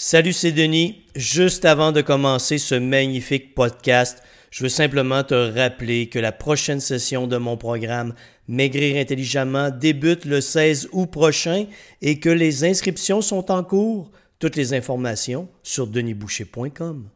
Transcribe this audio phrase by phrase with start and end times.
[0.00, 1.02] Salut, c'est Denis.
[1.16, 6.78] Juste avant de commencer ce magnifique podcast, je veux simplement te rappeler que la prochaine
[6.78, 8.14] session de mon programme
[8.46, 11.64] Maigrir intelligemment débute le 16 août prochain
[12.00, 14.12] et que les inscriptions sont en cours.
[14.38, 17.08] Toutes les informations sur denisboucher.com.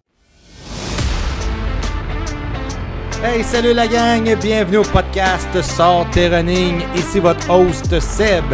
[3.23, 6.81] Hey, salut la gang, bienvenue au podcast Sort tes running.
[6.97, 8.45] Ici votre host Seb.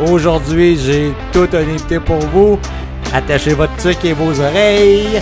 [0.00, 2.58] Aujourd'hui, j'ai tout un invité pour vous.
[3.12, 5.20] Attachez votre truc et vos oreilles.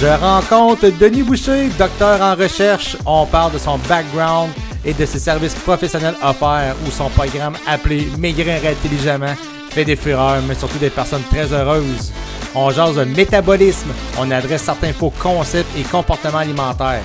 [0.00, 2.96] Je rencontre Denis Boucher, docteur en recherche.
[3.04, 4.50] On parle de son background
[4.84, 9.34] et de ses services professionnels offerts ou son programme appelé Maigrir intelligemment
[9.70, 12.12] fait des fureurs, mais surtout des personnes très heureuses.
[12.54, 17.02] On jase de métabolisme, on adresse certains faux concepts et comportements alimentaires.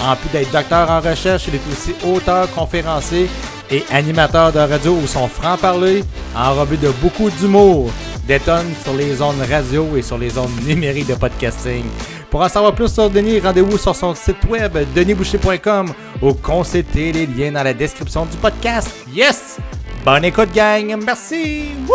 [0.00, 3.28] En plus d'être docteur en recherche, il est aussi auteur, conférencier
[3.72, 6.04] et animateur de radio où son franc-parler,
[6.36, 7.90] enrobé de beaucoup d'humour,
[8.26, 11.84] détonne sur les ondes radio et sur les ondes numériques de podcasting.
[12.30, 17.26] Pour en savoir plus sur Denis, rendez-vous sur son site web denisboucher.com ou consultez les
[17.26, 18.90] liens dans la description du podcast.
[19.10, 19.58] Yes!
[20.04, 20.94] Bonne écoute, gang!
[21.04, 21.70] Merci!
[21.88, 21.94] Woo!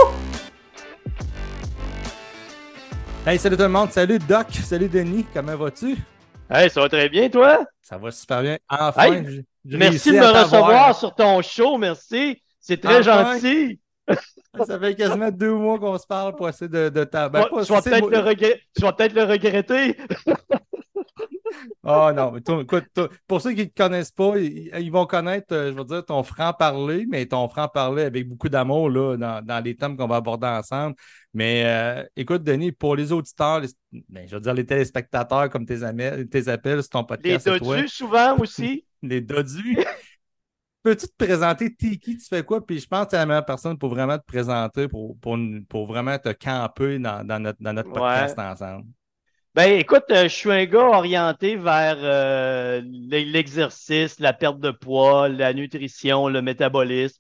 [3.25, 3.91] Hey, salut tout le monde!
[3.91, 4.47] Salut Doc!
[4.63, 5.25] Salut Denis!
[5.33, 5.97] Comment vas-tu?
[6.49, 7.65] Hey, ça va très bien, toi?
[7.81, 8.57] Ça va super bien.
[8.69, 12.41] Enfin, Hey, Merci de me recevoir sur ton show, merci.
[12.59, 13.33] C'est très Enfin.
[13.39, 13.79] gentil.
[14.65, 17.49] Ça fait quasiment deux mois qu'on se parle pour essayer de, de ta- ben, Tu
[17.49, 19.97] pas- vas- tu vas c'est- peut-être le, regret- tu vas peut-être le regretter.
[21.83, 24.91] Oh non, mais toi, écoute, toi, pour ceux qui ne te connaissent pas, ils, ils
[24.91, 29.15] vont connaître, euh, je veux dire, ton franc-parler, mais ton franc-parler avec beaucoup d'amour là,
[29.15, 30.95] dans, dans les thèmes qu'on va aborder ensemble.
[31.33, 33.69] Mais euh, écoute, Denis, pour les auditeurs, les-
[34.09, 37.49] ben, je veux dire les téléspectateurs comme tes, amis, tes appels sur ton Les podcast,
[37.49, 38.85] c'est toi, dodus, souvent aussi.
[39.01, 39.77] Les dodus.
[40.83, 42.65] Peux-tu te présenter, t'es qui, tu fais quoi?
[42.65, 45.37] Puis je pense que tu es la meilleure personne pour vraiment te présenter, pour, pour,
[45.69, 47.91] pour vraiment te camper dans, dans notre, dans notre Ouais.
[47.91, 48.85] podcast ensemble.
[49.55, 54.69] Ben, écoute, euh, je suis un gars orienté vers euh, l'e- l'exercice, la perte de
[54.71, 57.19] poids, la nutrition, le métabolisme.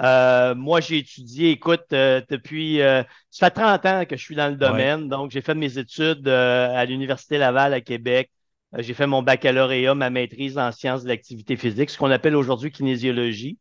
[0.00, 4.34] Euh, moi, j'ai étudié, écoute, euh, depuis, euh, ça fait 30 ans que je suis
[4.34, 5.08] dans le domaine.
[5.08, 8.30] Donc, j'ai fait mes études à l'Université Laval à Québec.
[8.76, 12.36] Euh, j'ai fait mon baccalauréat, ma maîtrise en sciences de l'activité physique, ce qu'on appelle
[12.36, 13.58] aujourd'hui kinésiologie.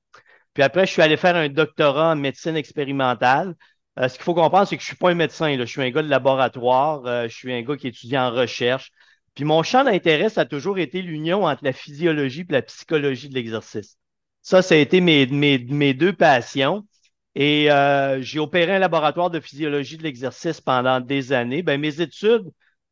[0.53, 3.55] Puis après, je suis allé faire un doctorat en médecine expérimentale.
[3.99, 5.55] Euh, ce qu'il faut comprendre, c'est que je suis pas un médecin.
[5.57, 7.05] Je suis un gars de laboratoire.
[7.05, 8.91] euh, je suis un gars qui étudie en recherche.
[9.35, 13.29] Puis mon champ d'intérêt, ça a toujours été l'union entre la physiologie et la psychologie
[13.29, 13.97] de l'exercice.
[14.41, 16.85] Ça, ça a été mes, mes, mes deux passions.
[17.35, 17.69] Et
[18.21, 21.63] j'ai opéré un laboratoire de physiologie de l'exercice pendant des années.
[21.63, 22.43] Ben, mes études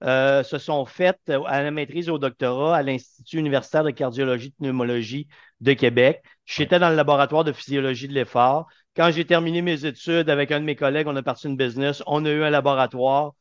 [0.03, 4.47] euh, se sont faites à la maîtrise et au doctorat à l'Institut universitaire de cardiologie
[4.47, 5.27] et de pneumologie
[5.61, 6.23] de Québec.
[6.45, 8.67] J'étais dans le laboratoire de physiologie de l'effort.
[8.95, 12.03] Quand j'ai terminé mes études avec un de mes collègues, on a parti une business.
[12.07, 13.33] On a eu un laboratoire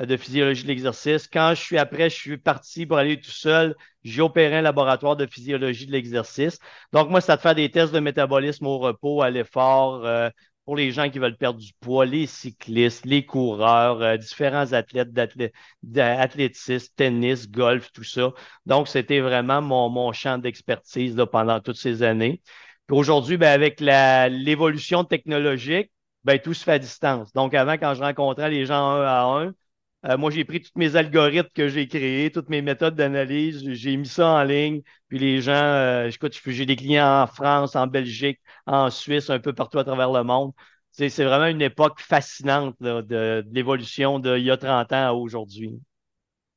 [0.00, 1.28] euh, de physiologie de l'exercice.
[1.28, 3.76] Quand je suis après, je suis parti pour aller tout seul.
[4.04, 6.58] J'ai opéré un laboratoire de physiologie de l'exercice.
[6.92, 10.30] Donc, moi, c'est de faire des tests de métabolisme au repos, à l'effort, euh,
[10.68, 15.12] pour les gens qui veulent perdre du poids, les cyclistes, les coureurs, euh, différents athlètes
[15.14, 15.52] d'athlé-
[15.82, 18.32] d'athlétisme, tennis, golf, tout ça.
[18.66, 22.42] Donc, c'était vraiment mon, mon champ d'expertise pendant toutes ces années.
[22.86, 25.90] Puis aujourd'hui, ben, avec l'évolution technologique,
[26.24, 27.32] ben, tout se fait à distance.
[27.32, 29.54] Donc, avant, quand je rencontrais les gens un à un,
[30.04, 33.96] euh, moi, j'ai pris tous mes algorithmes que j'ai créés, toutes mes méthodes d'analyse, j'ai
[33.96, 34.82] mis ça en ligne.
[35.08, 39.40] Puis les gens, euh, écoute, j'ai des clients en France, en Belgique, en Suisse, un
[39.40, 40.52] peu partout à travers le monde.
[40.92, 45.78] C'est vraiment une époque fascinante de, de l'évolution d'il y a 30 ans à aujourd'hui.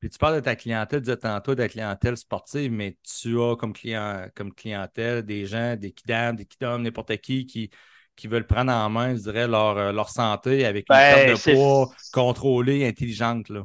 [0.00, 3.40] Puis tu parles de ta clientèle, tu disais tantôt de la clientèle sportive, mais tu
[3.40, 7.70] as comme, client, comme clientèle des gens, des kidams, des kidums, n'importe qui, qui
[8.16, 11.26] qui veulent prendre en main, je dirais, leur, euh, leur santé avec une Ben, perte
[11.26, 13.48] de poids contrôlée, intelligente.
[13.48, 13.64] Là.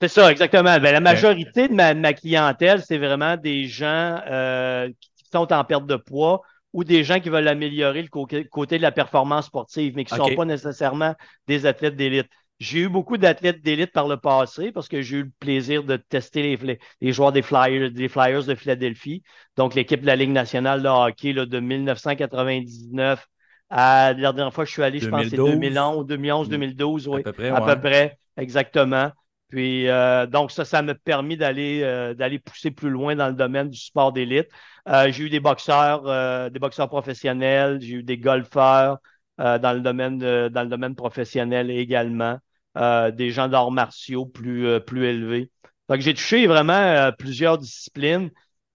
[0.00, 0.78] C'est ça, exactement.
[0.80, 5.64] Ben, la majorité de ma, ma clientèle, c'est vraiment des gens euh, qui sont en
[5.64, 6.42] perte de poids
[6.72, 10.14] ou des gens qui veulent améliorer le co- côté de la performance sportive, mais qui
[10.14, 11.14] ne sont pas nécessairement
[11.46, 12.26] des athlètes d'élite.
[12.58, 15.96] J'ai eu beaucoup d'athlètes d'élite par le passé parce que j'ai eu le plaisir de
[15.96, 16.56] tester
[17.00, 19.22] les, joueurs des Flyers, des Flyers de Philadelphie,
[19.56, 23.26] donc l'équipe de la Ligue nationale de hockey là, de 1999
[23.72, 25.38] à la dernière fois que je suis allé, je pense que c'est 2012.
[25.38, 27.20] 2011, 2011, 2012, oui.
[27.20, 27.74] À peu près, À ouais.
[27.74, 29.10] peu près, exactement.
[29.48, 33.34] Puis euh, donc ça, ça m'a permis d'aller euh, d'aller pousser plus loin dans le
[33.34, 34.48] domaine du sport d'élite.
[34.88, 38.98] Euh, j'ai eu des boxeurs, euh, des boxeurs professionnels, j'ai eu des golfeurs
[39.40, 42.38] euh, dans le domaine de- dans le domaine professionnel également,
[42.78, 45.50] euh, des gens d'arts martiaux plus euh, plus élevés.
[45.88, 48.30] Donc j'ai touché vraiment euh, plusieurs disciplines.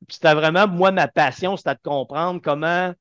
[0.10, 2.94] C'était vraiment moi ma passion, c'était de comprendre comment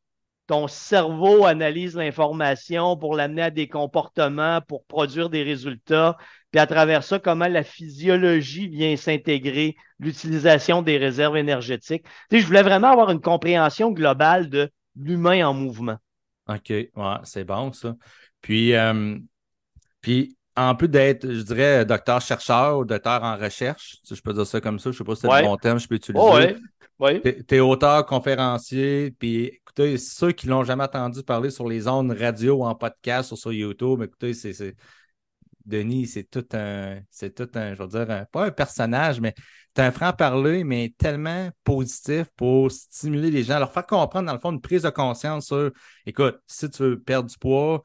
[0.46, 6.16] ton cerveau analyse l'information pour l'amener à des comportements, pour produire des résultats,
[6.50, 12.04] puis à travers ça, comment la physiologie vient s'intégrer, l'utilisation des réserves énergétiques.
[12.30, 15.96] Tu sais, je voulais vraiment avoir une compréhension globale de l'humain en mouvement.
[16.48, 16.72] OK,
[17.24, 17.96] c'est bon ça.
[18.40, 19.18] Puis, euh,
[20.00, 24.46] puis en plus d'être, je dirais, docteur-chercheur ou docteur en recherche, si je peux dire
[24.46, 26.24] ça comme ça, je ne sais pas si c'est le bon terme, je peux utiliser.
[26.24, 26.38] Oh,
[26.98, 27.20] oui.
[27.22, 31.86] Tu es, auteur, conférencier, puis écoutez, ceux qui ne l'ont jamais entendu parler sur les
[31.88, 34.74] ondes radio ou en podcast ou sur YouTube, écoutez, c'est.
[35.66, 39.34] Denis, c'est tout un, c'est tout un, je veux dire, pas un personnage, mais
[39.74, 44.38] c'est un franc-parler, mais tellement positif pour stimuler les gens, leur faire comprendre, dans le
[44.38, 45.72] fond, une prise de conscience sur,
[46.06, 47.82] écoute, si tu veux perdre du poids,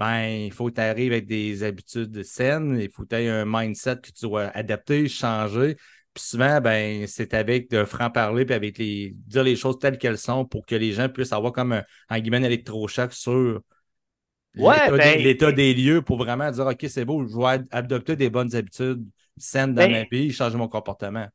[0.00, 3.28] ben, il faut que tu arrives avec des habitudes saines, il faut que tu aies
[3.28, 5.76] un mindset que tu dois adapter, changer.
[6.14, 10.16] Puis souvent, ben, c'est avec de franc-parler, puis avec les dire les choses telles qu'elles
[10.16, 13.60] sont pour que les gens puissent avoir comme un, un électrochoc sur
[14.54, 18.56] l'état ben, des lieux pour vraiment dire OK, c'est beau, je vais adopter des bonnes
[18.56, 19.04] habitudes
[19.36, 21.26] saines dans ben ma vie, changer mon comportement.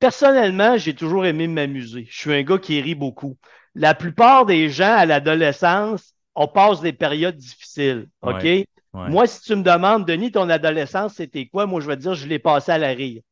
[0.00, 2.08] Personnellement, j'ai toujours aimé m'amuser.
[2.10, 3.38] Je suis un gars qui rit beaucoup.
[3.76, 8.08] La plupart des gens à l'adolescence, on passe des périodes difficiles.
[8.22, 8.46] OK?
[8.94, 11.66] Moi, si tu me demandes, Denis, ton adolescence, c'était quoi?
[11.66, 13.22] Moi, je vais te dire, je l'ai passé à la rire.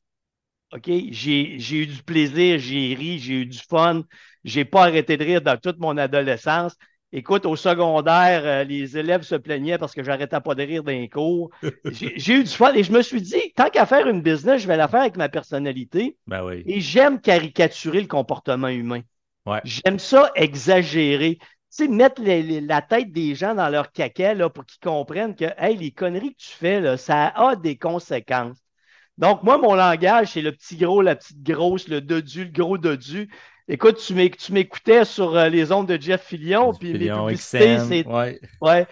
[0.75, 0.91] OK?
[1.11, 4.03] J'ai eu du plaisir, j'ai ri, j'ai eu du fun.
[4.45, 6.77] J'ai pas arrêté de rire dans toute mon adolescence.
[7.13, 11.07] Écoute, au secondaire, euh, les élèves se plaignaient parce que j'arrêtais pas de rire d'un
[11.07, 11.51] cours.
[11.85, 14.67] J'ai eu du fun et je me suis dit, tant qu'à faire une business, je
[14.67, 16.17] vais la faire avec ma personnalité.
[16.27, 16.65] Ben oui.
[16.67, 19.01] Et j'aime caricaturer le comportement humain.
[19.47, 19.61] Ouais.
[19.65, 21.39] J'aime ça exagérer
[21.71, 25.77] sais, mettre la tête des gens dans leur caca là, pour qu'ils comprennent que hey,
[25.77, 28.59] les conneries que tu fais, là, ça a des conséquences.
[29.19, 32.77] Donc, moi, mon langage, c'est le petit gros, la petite grosse, le dodu, le gros
[32.77, 33.31] dodu.
[33.69, 38.87] Écoute, tu m'écoutais sur euh, les ondes de Jeff Fillion, puis les publicités, c'était ouais.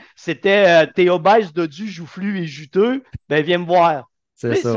[0.46, 3.04] euh, obèse, dodu, joufflu et juteux.
[3.28, 4.10] Ben, viens me voir.
[4.34, 4.76] C'est ça.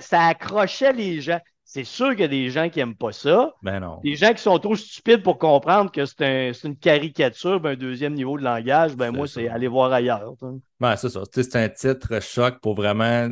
[0.00, 1.40] ça accrochait les gens.
[1.72, 3.54] C'est sûr qu'il y a des gens qui n'aiment pas ça.
[3.62, 4.00] Ben non.
[4.02, 8.14] Des gens qui sont trop stupides pour comprendre que c'est une caricature, ben, un deuxième
[8.14, 10.34] niveau de langage, ben moi, c'est aller voir ailleurs.
[10.80, 11.22] Ben, c'est ça.
[11.30, 13.28] C'est un titre choc pour vraiment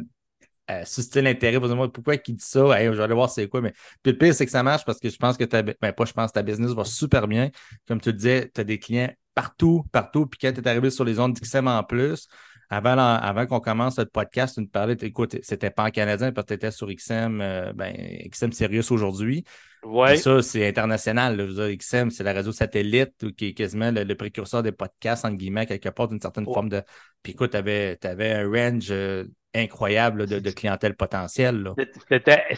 [0.70, 1.58] euh, susciter l'intérêt.
[1.58, 2.60] Pourquoi il dit ça?
[2.60, 3.60] je vais aller voir c'est quoi.
[3.60, 3.72] Mais
[4.04, 6.04] puis le pire, c'est que ça marche parce que je pense que ta, ben, pas
[6.04, 7.50] je pense ta business va super bien.
[7.88, 10.26] Comme tu le disais, tu as des clients partout, partout.
[10.26, 12.28] Puis quand tu es arrivé sur les zones d'XM en plus,
[12.70, 16.44] avant, avant qu'on commence notre podcast, tu nous parlais, écoute, c'était pas en canadien, parce
[16.44, 17.94] que tu étais sur XM, euh, ben,
[18.30, 19.44] XM Sirius aujourd'hui.
[19.84, 20.16] Ouais.
[20.16, 21.38] Ça, c'est international.
[21.78, 25.88] XM, c'est la réseau satellite qui est quasiment le, précurseur des podcasts, entre guillemets, quelque
[25.88, 26.82] part, d'une certaine forme de.
[27.22, 29.24] Puis écoute, tu avais, un range euh,
[29.54, 31.72] incroyable de, clientèle potentielle.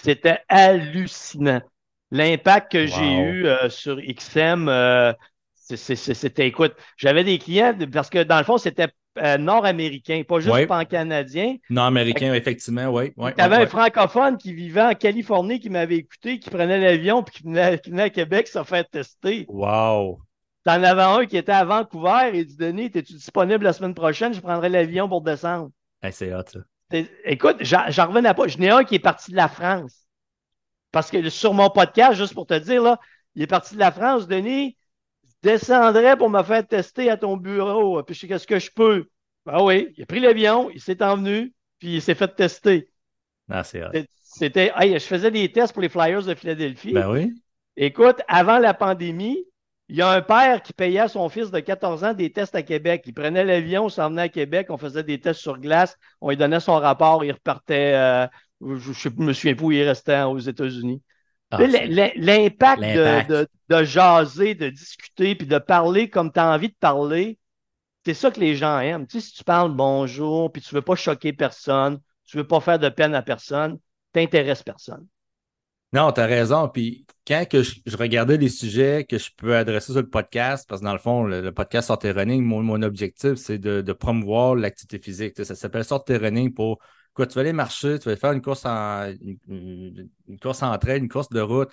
[0.03, 1.63] C'était hallucinant.
[2.11, 4.69] L'impact que j'ai eu euh, sur XM,
[5.77, 10.67] c'était, écoute, j'avais des clients, parce que dans le fond, c'était euh, nord-américain, pas juste
[10.67, 11.57] pan-canadien.
[11.69, 13.13] Nord-américain, effectivement, oui.
[13.17, 17.23] Ouais, tu avais un francophone qui vivait en Californie, qui m'avait écouté, qui prenait l'avion
[17.23, 19.47] puis qui venait, à Québec se faire tester.
[19.49, 20.21] Wow!
[20.65, 24.33] T'en avais un qui était à Vancouver et dit Denis, es-tu disponible la semaine prochaine?
[24.33, 25.71] Je prendrai l'avion pour descendre.
[26.11, 26.61] c'est hot, ça.
[27.25, 28.47] Écoute, j'en revenais pas.
[28.47, 30.07] Je n'ai un qui est parti de la France.
[30.93, 32.99] Parce que sur mon podcast, juste pour te dire, là,
[33.35, 34.77] il est parti de la France, Denis
[35.43, 38.03] descendrais pour me faire tester à ton bureau.
[38.03, 39.09] Puis je sais qu'est-ce que je peux.
[39.47, 42.91] Ben oui, il a pris l'avion, il s'est envenu, puis il s'est fait tester.
[43.49, 43.83] Ah, c'est
[44.23, 46.93] C'était, je faisais des tests pour les Flyers de Philadelphie.
[46.93, 47.33] Ben oui.
[47.77, 49.45] Écoute, avant la pandémie,
[49.89, 52.55] il y a un père qui payait à son fils de 14 ans des tests
[52.55, 53.03] à Québec.
[53.07, 56.37] Il prenait l'avion, s'en venait à Québec, on faisait des tests sur glace, on lui
[56.37, 58.27] donnait son rapport, il repartait, euh,
[58.61, 61.03] je ne me souviens pas où il restait aux États-Unis.
[61.51, 66.77] Ah, l'impact de, de, jaser, de discuter, puis de parler comme tu as envie de
[66.79, 67.39] parler,
[68.05, 69.07] c'est ça que les gens aiment.
[69.07, 72.43] Tu sais, si tu parles bonjour, puis tu ne veux pas choquer personne, tu ne
[72.43, 73.79] veux pas faire de peine à personne,
[74.13, 75.07] t'intéresses personne.
[75.93, 76.69] Non, tu as raison.
[76.69, 80.81] Puis quand que je, regardais les sujets que je peux adresser sur le podcast, parce
[80.81, 84.99] que dans le fond, le, podcast Sortez Running, mon, mon objectif, c'est de, promouvoir l'activité
[85.01, 85.45] physique.
[85.45, 86.79] ça s'appelle Sortez Running pour
[87.27, 90.09] Tu vas aller marcher, tu vas faire une course en une,
[90.41, 91.71] course train, une course de route.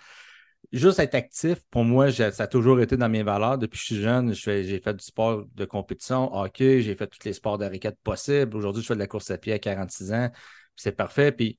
[0.73, 3.57] Juste être actif, pour moi, ça a toujours été dans mes valeurs.
[3.57, 7.23] Depuis que je suis jeune, j'ai fait du sport de compétition, hockey, j'ai fait tous
[7.25, 7.69] les sports de
[8.03, 8.55] possibles.
[8.57, 10.29] Aujourd'hui, je fais de la course à pied à 46 ans.
[10.75, 11.31] C'est parfait.
[11.31, 11.57] Puis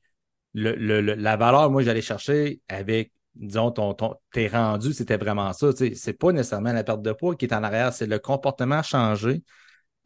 [0.54, 3.95] la valeur, moi, j'allais chercher avec disons, ton,
[4.33, 5.68] t'es rendu, c'était vraiment ça.
[5.95, 9.42] C'est pas nécessairement la perte de poids qui est en arrière, c'est le comportement changé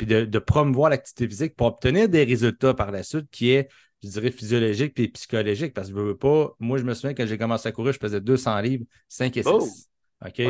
[0.04, 3.68] puis de, promouvoir l'activité physique pour obtenir des résultats par la suite qui est,
[4.02, 5.74] je dirais, physiologique puis psychologique.
[5.74, 7.98] Parce que je veux pas, moi, je me souviens quand j'ai commencé à courir, je
[7.98, 9.88] faisais 200 livres, 5 et 6.
[10.24, 10.42] OK?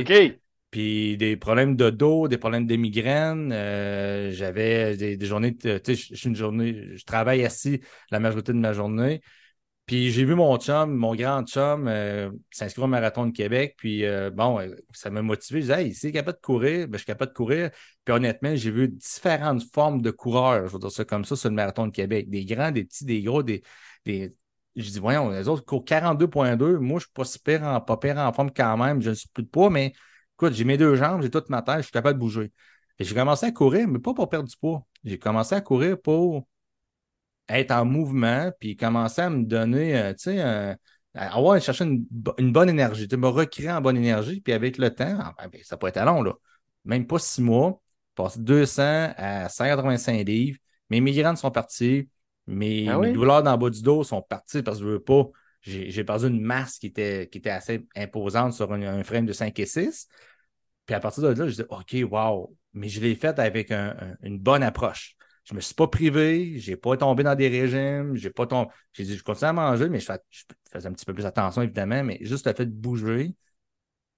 [0.70, 3.52] Puis des problèmes de dos, des problèmes de migraine.
[3.52, 7.80] euh, J'avais des, des journées, tu sais, je suis une journée, je travaille assis
[8.10, 9.20] la majorité de ma journée.
[9.86, 13.74] Puis j'ai vu mon chum, mon grand chum, euh, s'inscrire au Marathon de Québec.
[13.76, 15.60] Puis euh, bon, euh, ça m'a motivé.
[15.60, 17.70] Je disais, hey, s'il est capable de courir, ben, je suis capable de courir.
[18.04, 21.48] Puis honnêtement, j'ai vu différentes formes de coureurs, je veux dire ça comme ça, sur
[21.48, 22.30] le Marathon de Québec.
[22.30, 23.62] Des grands, des petits, des gros, des.
[24.06, 26.78] Je dis, voyons, les autres courent 42,2.
[26.78, 29.02] Moi, je suis pas super en, pas en forme quand même.
[29.02, 29.92] Je ne suis plus de poids, mais
[30.34, 32.52] écoute, j'ai mes deux jambes, j'ai toute ma tête, je suis capable de bouger.
[32.98, 34.86] Et j'ai commencé à courir, mais pas pour perdre du poids.
[35.04, 36.46] J'ai commencé à courir pour
[37.48, 40.76] être en mouvement, puis commencer à me donner, euh, tu sais, à
[41.14, 44.94] avoir chercher une, bo- une bonne énergie, me recréer en bonne énergie, puis avec le
[44.94, 46.32] temps, ah, ben, ça peut être à long, là.
[46.84, 47.80] Même pas six mois,
[48.14, 50.58] passer de 200 à 185 livres,
[50.90, 52.08] mes migraines sont parties,
[52.46, 55.02] mes, Ah mes douleurs dans le bas du dos sont parties parce que je veux
[55.02, 55.24] pas,
[55.60, 59.32] j'ai perdu une masse qui était, qui était assez imposante sur un, un frame de
[59.32, 60.08] 5 et 6.
[60.86, 62.56] Puis à partir de là, je dis OK, wow.
[62.74, 65.16] Mais je l'ai fait avec un- un- une bonne approche.
[65.44, 68.46] Je ne me suis pas privé, je n'ai pas tombé dans des régimes, j'ai pas
[68.46, 68.70] tombé.
[68.92, 71.26] J'ai dit, je continue à manger, mais je, fais- je faisais un petit peu plus
[71.26, 73.34] attention, évidemment, mais juste le fait de bouger.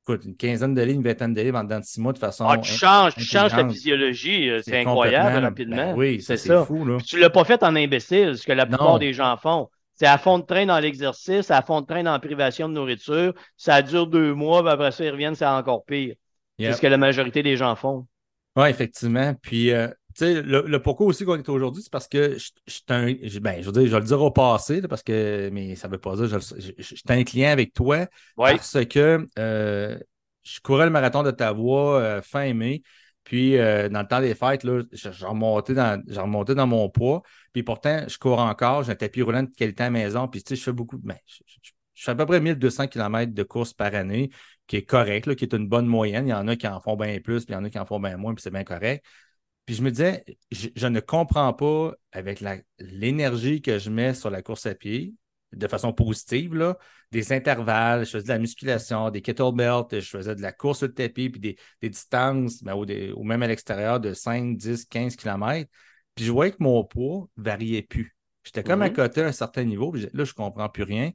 [0.02, 2.18] Écoute, une quinzaine de livres, une vingtaine de livres en dedans de six mois de
[2.18, 2.46] façon.
[2.46, 5.76] Ah, tu changes, tu changes ta physiologie, euh, c'est incroyable rapidement.
[5.76, 6.64] Ben oui, ça, c'est ça.
[6.66, 6.98] fou, là.
[6.98, 8.98] Puis tu ne l'as pas fait en imbécile, ce que la plupart Non.
[8.98, 9.70] des gens font.
[9.94, 12.74] C'est à fond de train dans l'exercice, à fond de train dans la privation de
[12.74, 13.32] nourriture.
[13.56, 16.16] Ça dure deux mois, puis après ça, ils reviennent, c'est encore pire.
[16.58, 18.06] C'est ce que la majorité des gens font.
[18.56, 19.34] Oui, effectivement.
[19.40, 22.80] Puis, euh, sais, le, le pourquoi aussi qu'on est aujourd'hui, c'est parce que je, je,
[22.88, 25.50] un- je- ben, je veux dire, je vais le dire au passé, là, parce que,
[25.52, 26.38] mais ça ne veut pas dire, je,
[26.82, 28.06] suis un client avec toi
[28.36, 29.98] parce que euh,
[30.42, 32.82] je courais le marathon d'Ottawa euh, fin mai.
[33.24, 37.22] Puis, euh, dans le temps des fêtes, là, j'ai remonté, dans, remonté dans mon poids.
[37.54, 38.82] Puis pourtant, je cours encore.
[38.82, 40.28] J'ai un tapis roulant de qualité à la maison.
[40.28, 40.98] Puis, tu sais, je fais beaucoup.
[40.98, 41.16] Ben,
[41.94, 44.30] je fais à peu près 1200 km de course par année,
[44.66, 46.26] qui est correct, là, qui est une bonne moyenne.
[46.26, 47.78] Il y en a qui en font bien plus, puis il y en a qui
[47.78, 49.04] en font bien moins, puis c'est bien correct.
[49.66, 52.42] Puis je me disais, je, je ne comprends pas avec
[52.78, 55.14] l'énergie que je mets sur la course à pied,
[55.52, 56.76] de façon positive, là,
[57.12, 60.92] des intervalles, je faisais de la musculation, des kettlebells, je faisais de la course le
[60.92, 64.84] tapis, puis des, des distances, ben, ou, des- ou même à l'extérieur de 5, 10,
[64.86, 65.70] 15 km.
[66.14, 68.16] Puis je voyais que mon poids variait plus.
[68.44, 71.12] J'étais comme à côté à un certain niveau, puis là, je ne comprends plus rien.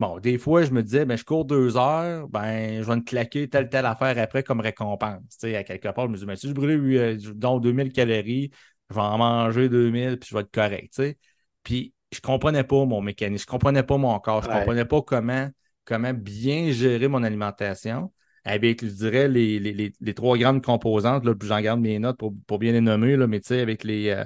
[0.00, 3.02] Bon, des fois, je me disais, ben, je cours deux heures, ben, je vais me
[3.02, 5.20] claquer telle, telle affaire après comme récompense.
[5.32, 7.92] Tu sais, à quelque part, je me dis, ben, si je brûle euh, donc 2000
[7.92, 8.50] calories,
[8.88, 11.02] je vais en manger 2000, puis je vais être correct.
[11.64, 14.54] Puis, je comprenais pas mon mécanisme, je comprenais pas mon corps, je Ouais.
[14.54, 15.50] comprenais pas comment,
[15.84, 18.10] comment bien gérer mon alimentation
[18.44, 22.16] avec, je dirais, les, les, les, les trois grandes composantes, là, j'en garde mes notes
[22.18, 24.24] pour, pour bien les nommer, là, mais tu sais, avec les, euh,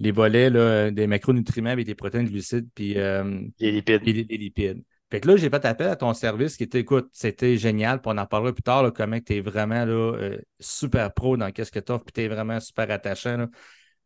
[0.00, 4.02] les volets là, des macronutriments avec des protéines, glucides, puis euh, Les lipides.
[4.04, 4.84] et les, les lipides.
[5.10, 8.00] Fait que là, j'ai fait appel à ton service qui était, écoute, c'était génial.
[8.00, 11.72] Puis on en parlera plus tard, comment tu es vraiment euh, super pro dans qu'est-ce
[11.72, 13.46] que tu offres, puis tu es vraiment super attachant.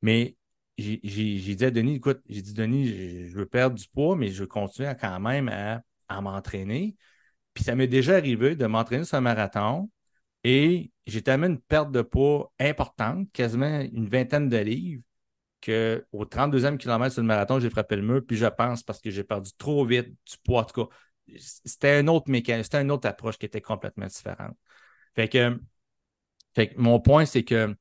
[0.00, 0.36] Mais
[0.78, 0.98] j'ai
[1.54, 4.46] dit à Denis, écoute, j'ai dit, Denis, je, veux perdre du poids, mais je veux
[4.46, 6.96] continuer quand même à, à m'entraîner.
[7.54, 9.90] Puis ça m'est déjà arrivé de m'entraîner sur un marathon
[10.44, 15.02] et j'ai tellement une perte de poids importante, quasiment une vingtaine de livres,
[15.62, 19.10] qu'au 32e kilomètre sur le marathon, j'ai frappé le mur, puis je pense parce que
[19.10, 20.66] j'ai perdu trop vite du poids.
[21.36, 24.56] C'était un autre mécanisme, c'était une autre approche qui était complètement différente.
[25.14, 25.58] Fait que,
[26.76, 27.74] mon point, c'est que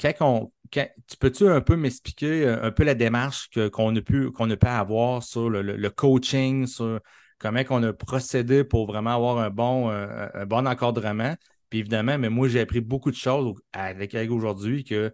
[0.00, 4.30] quand on, tu peux-tu un peu m'expliquer euh, un peu la démarche qu'on a pu
[4.32, 7.00] qu'on avoir sur le, coaching, sur
[7.38, 11.34] comment on a procédé pour vraiment avoir un bon, euh, un bon encadrement?
[11.70, 15.12] Puis évidemment, mais moi, j'ai appris beaucoup de choses avec aujourd'hui que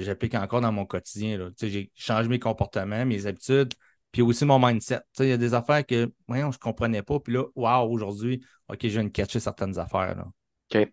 [0.00, 1.50] j'applique encore dans mon quotidien.
[1.60, 3.74] J'ai changé mes comportements, mes habitudes,
[4.10, 5.00] puis aussi mon mindset.
[5.18, 7.18] Il y a des affaires que voyons, je ne comprenais pas.
[7.20, 10.16] Puis là, waouh, aujourd'hui, OK, je viens de catcher certaines affaires.
[10.16, 10.26] Là.
[10.74, 10.88] OK.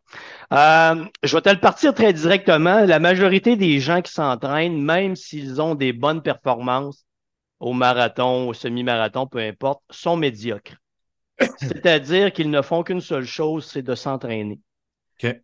[0.54, 2.86] Euh, je vais te le partir très directement.
[2.86, 7.06] La majorité des gens qui s'entraînent, même s'ils ont des bonnes performances
[7.60, 10.76] au marathon, au semi-marathon, peu importe, sont médiocres.
[11.60, 14.60] C'est-à-dire qu'ils ne font qu'une seule chose, c'est de s'entraîner.
[15.22, 15.36] OK.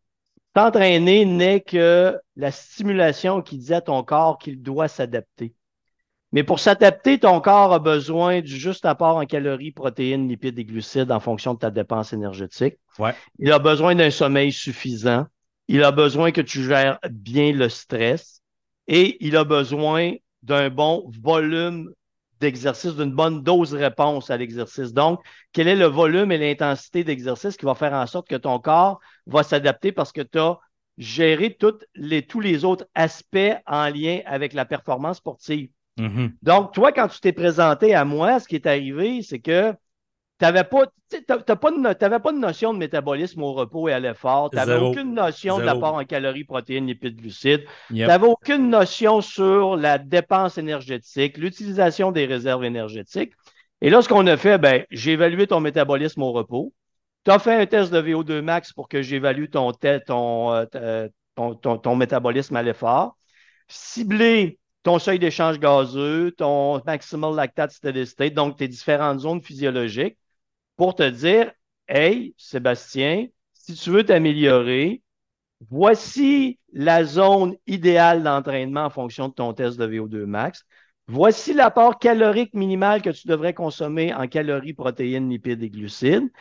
[0.55, 5.53] S'entraîner n'est que la stimulation qui dit à ton corps qu'il doit s'adapter.
[6.31, 10.65] Mais pour s'adapter, ton corps a besoin du juste apport en calories, protéines, lipides et
[10.65, 12.75] glucides en fonction de ta dépense énergétique.
[12.99, 13.13] Ouais.
[13.39, 15.25] Il a besoin d'un sommeil suffisant.
[15.67, 18.41] Il a besoin que tu gères bien le stress.
[18.87, 21.91] Et il a besoin d'un bon volume
[22.45, 24.93] d'exercice, d'une bonne dose réponse à l'exercice.
[24.93, 25.19] Donc,
[25.51, 28.99] quel est le volume et l'intensité d'exercice qui va faire en sorte que ton corps
[29.25, 30.59] va s'adapter parce que tu as
[30.97, 35.69] géré toutes les, tous les autres aspects en lien avec la performance sportive?
[35.97, 36.33] Mhm.
[36.43, 39.73] Donc, toi, quand tu t'es présenté à moi, ce qui est arrivé, c'est que
[40.37, 40.87] tu n'avais pas,
[41.27, 44.49] pas, pas, de notion de métabolisme au repos et à l'effort.
[44.49, 47.63] Tu n'avais aucune notion de l'apport en calories, protéines, lipides, glucides.
[47.87, 53.31] Tu n'avais aucune notion sur la dépense énergétique, l'utilisation des réserves énergétiques.
[53.79, 56.73] Et là, ce qu'on a fait, ben, j'ai évalué ton métabolisme au repos.
[57.23, 61.77] Tu as fait un test de VO2 max pour que j'évalue ton, euh, ton, ton,
[61.77, 63.17] ton, métabolisme à l'effort.
[63.69, 70.17] Ciblé ton seuil d'échange gazeux, ton maximal lactate steady state, donc tes différentes zones physiologiques
[70.77, 71.51] pour te dire
[71.87, 75.03] Hey, Sébastien, si tu veux t'améliorer,
[75.69, 80.65] voici la zone idéale d'entraînement en fonction de ton test de VO2 max.
[81.07, 86.31] Voici l'apport calorique minimal que tu devrais consommer en calories, protéines, lipides et glucides.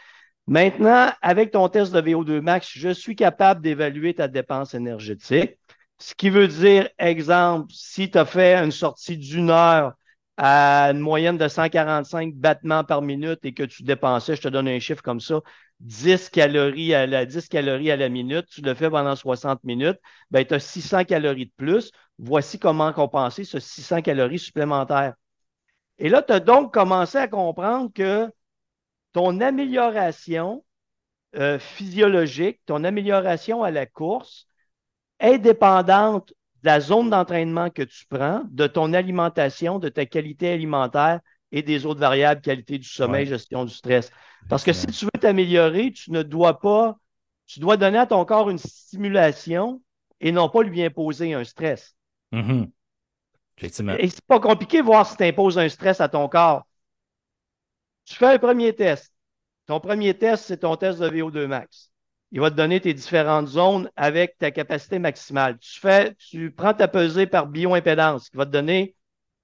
[0.47, 5.59] Maintenant, avec ton test de VO2 max, je suis capable d'évaluer ta dépense énergétique.
[5.99, 9.93] Ce qui veut dire, exemple, si tu as fait une sortie d'une heure
[10.37, 14.69] à une moyenne de 145 battements par minute et que tu dépensais, je te donne
[14.69, 15.41] un chiffre comme ça,
[15.81, 19.99] 10 calories à la, 10 calories à la minute, tu le fais pendant 60 minutes,
[20.31, 21.91] ben, tu as 600 calories de plus.
[22.19, 25.15] Voici comment compenser ce 600 calories supplémentaires.
[25.99, 28.31] Et là, tu as donc commencé à comprendre que
[29.13, 30.65] ton amélioration
[31.37, 34.47] euh, physiologique, ton amélioration à la course
[35.21, 36.33] est dépendante
[36.65, 41.21] la zone d'entraînement que tu prends, de ton alimentation, de ta qualité alimentaire
[41.53, 44.11] et des autres variables, qualité du sommeil, gestion du stress.
[44.49, 46.97] Parce que si tu veux t'améliorer, tu ne dois pas,
[47.47, 49.83] tu dois donner à ton corps une stimulation
[50.21, 51.95] et non pas lui imposer un stress.
[52.33, 52.71] Mm-hmm.
[54.01, 56.67] Et c'est pas compliqué de voir si tu imposes un stress à ton corps.
[58.07, 59.13] Tu fais un premier test.
[59.67, 61.91] Ton premier test, c'est ton test de VO2 max
[62.35, 65.57] il va te donner tes différentes zones avec ta capacité maximale.
[65.61, 68.97] Tu fais, tu prends ta pesée par bioimpédance, qui va te donner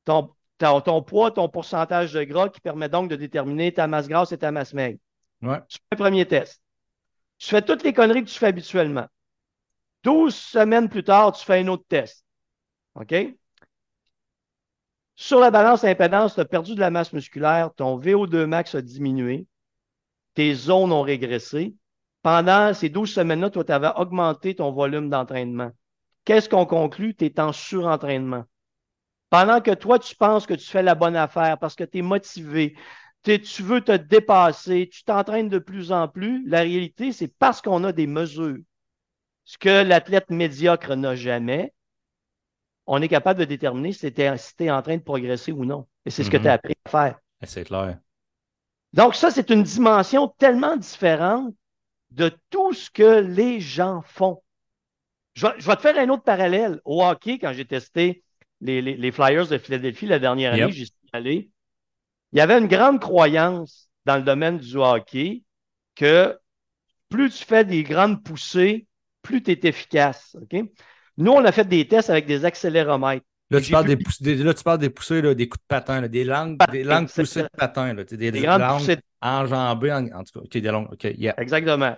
[0.04, 4.32] ton, ton, poids, ton pourcentage de gras, qui permet donc de déterminer ta masse grasse
[4.32, 4.98] et ta masse maigre.
[5.40, 6.60] Tu fais un premier test.
[7.38, 9.06] Tu fais toutes les conneries que tu fais habituellement.
[10.02, 12.24] 12 semaines plus tard, tu fais un autre test.
[12.96, 13.14] OK?
[15.14, 18.82] Sur la balance impédance, tu as perdu de la masse musculaire, ton VO2 max a
[18.82, 19.46] diminué,
[20.34, 21.76] tes zones ont régressé,
[22.22, 25.70] pendant ces 12 semaines-là, toi, tu avais augmenté ton volume d'entraînement.
[26.24, 27.14] Qu'est-ce qu'on conclut?
[27.14, 28.44] Tu es en surentraînement.
[29.30, 32.02] Pendant que toi, tu penses que tu fais la bonne affaire parce que tu es
[32.02, 32.76] motivé,
[33.22, 37.84] tu veux te dépasser, tu t'entraînes de plus en plus, la réalité, c'est parce qu'on
[37.84, 38.58] a des mesures.
[39.44, 41.72] Ce que l'athlète médiocre n'a jamais,
[42.86, 45.86] on est capable de déterminer si tu es, en train de progresser ou non.
[46.04, 46.54] Et c'est ce que tu as mm-hmm.
[46.54, 47.18] appris à faire.
[47.44, 47.98] C'est clair.
[48.92, 51.54] Donc, ça, c'est une dimension tellement différente
[52.10, 54.42] de tout ce que les gens font.
[55.34, 56.80] Je vais, te faire un autre parallèle.
[56.84, 58.22] Au hockey, quand j'ai testé
[58.60, 61.50] les, Flyers de Philadelphie la dernière année, j'y suis allé.
[62.32, 65.42] Il y avait une grande croyance dans le domaine du hockey
[65.94, 66.38] que
[67.08, 68.86] plus tu fais des grandes poussées,
[69.22, 70.36] plus tu es efficace.
[71.16, 73.24] Nous, on a fait des tests avec des accéléromètres.
[73.50, 76.22] Là, tu, parles des poussées, là tu parles des poussées, des coups de patin, des
[76.22, 77.94] langues, des langues poussées de patin.
[77.94, 80.60] des, des, grandes poussées de enjambées, en, en, tout cas.
[80.60, 80.96] des longues.
[81.38, 81.96] Exactement.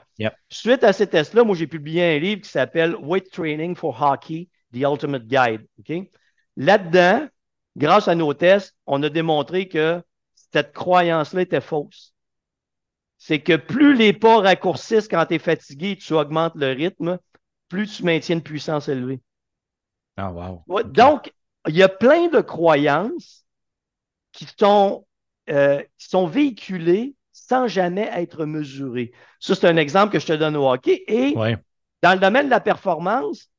[0.48, 4.48] Suite à ces tests-là, moi, j'ai publié un livre qui s'appelle Weight Training for Hockey,
[4.72, 5.66] The Ultimate Guide.
[6.56, 7.28] Là-dedans,
[7.76, 10.02] grâce à nos tests, on a démontré que
[10.52, 12.14] cette croyance-là était fausse.
[13.18, 17.18] C'est que plus les pas raccourcissent quand tu es fatigué, tu augmentes le rythme,
[17.68, 19.20] plus tu maintiens une puissance élevée.
[20.16, 20.82] Ah, wow.
[20.82, 21.32] Donc,
[21.68, 23.46] il y a plein de croyances
[24.32, 25.06] qui sont,
[25.52, 29.12] euh, qui sont véhiculées sans jamais être mesurées.
[29.38, 31.04] Ça, c'est un exemple que je te donne au hockey.
[31.06, 31.34] Et
[32.02, 33.50] dans le domaine de la performance,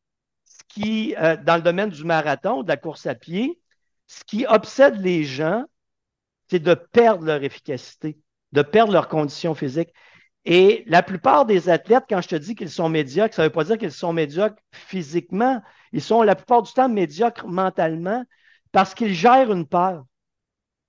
[0.44, 3.60] ce qui, euh, dans le domaine du marathon, de la course à pied,
[4.08, 5.66] ce qui obsède les gens,
[6.50, 8.18] c'est de perdre leur efficacité,
[8.52, 9.90] de perdre leur condition physique.
[10.46, 13.54] Et la plupart des athlètes, quand je te dis qu'ils sont médiocres, ça ne veut
[13.54, 15.62] pas dire qu'ils sont médiocres physiquement.
[15.92, 18.24] Ils sont la plupart du temps médiocres mentalement
[18.72, 20.04] parce qu'ils gèrent une peur.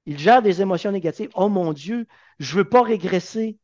[0.06, 1.30] Ils gèrent des émotions négatives.
[1.34, 2.06] Oh mon Dieu,
[2.38, 3.58] je ne veux pas régresser.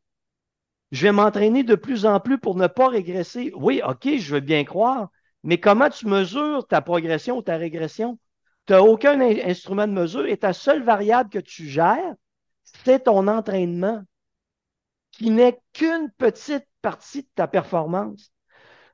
[0.91, 3.51] Je vais m'entraîner de plus en plus pour ne pas régresser.
[3.55, 5.09] Oui, OK, je veux bien croire,
[5.43, 8.19] mais comment tu mesures ta progression ou ta régression?
[8.65, 12.15] Tu n'as aucun instrument de mesure et ta seule variable que tu gères,
[12.63, 14.03] c'est ton entraînement
[15.11, 18.31] qui n'est qu'une petite partie de ta performance.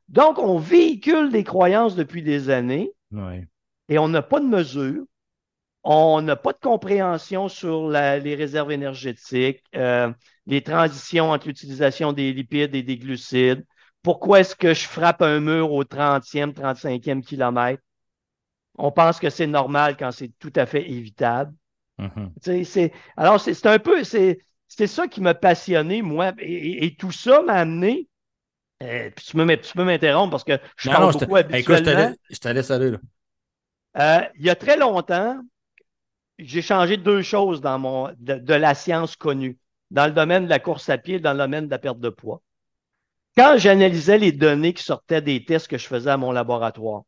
[0.08, 2.92] Donc, on véhicule des croyances depuis des années
[3.90, 5.04] et on n'a pas de mesure.
[5.90, 10.12] On n'a pas de compréhension sur les réserves énergétiques, euh,
[10.46, 13.66] les transitions entre l'utilisation des lipides et des glucides.
[14.04, 17.82] Pourquoi est-ce que je frappe un mur au 30e, 35e kilomètre?
[18.78, 21.54] On pense que c'est normal quand c'est tout à fait évitable.
[22.00, 22.92] Mm-hmm.
[23.16, 26.34] Alors, c'est un peu, c'est ça qui m'a passionné, moi.
[26.40, 28.10] Et, tout ça m'a amené.
[28.84, 29.38] Euh, puis tu,
[29.74, 32.14] peux m'interrompre parce que je parle beaucoup habituellement.
[32.30, 32.92] je te laisse aller.
[32.92, 32.98] Là.
[34.00, 35.40] Euh, il y a très longtemps,
[36.38, 39.58] j'ai changé deux choses dans mon, de, la science connue,
[39.92, 42.10] dans le domaine de la course à pied, dans le domaine de la perte de
[42.10, 42.42] poids.
[43.36, 47.04] Quand j'analysais les données qui sortaient des tests que je faisais à mon laboratoire,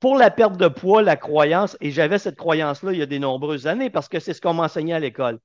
[0.00, 3.18] pour la perte de poids, la croyance, et j'avais cette croyance-là il y a de
[3.18, 5.38] nombreuses années parce que c'est ce qu'on m'enseignait à l'école.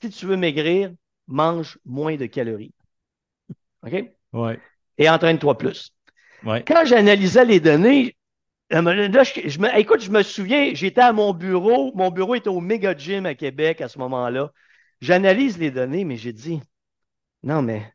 [0.00, 0.90] Si tu veux maigrir,
[1.28, 2.74] mange moins de calories.
[3.84, 4.12] OK?
[4.32, 4.60] Ouais.
[4.96, 5.92] Et entraîne-toi plus.
[6.44, 6.64] Ouais.
[6.64, 8.16] Quand j'analysais les données,
[8.70, 11.92] Écoute, je me souviens, j'étais à mon bureau.
[11.94, 14.52] Mon bureau était au Mega Gym à Québec à ce moment-là.
[15.00, 16.60] J'analyse les données, mais j'ai dit,
[17.42, 17.94] non, mais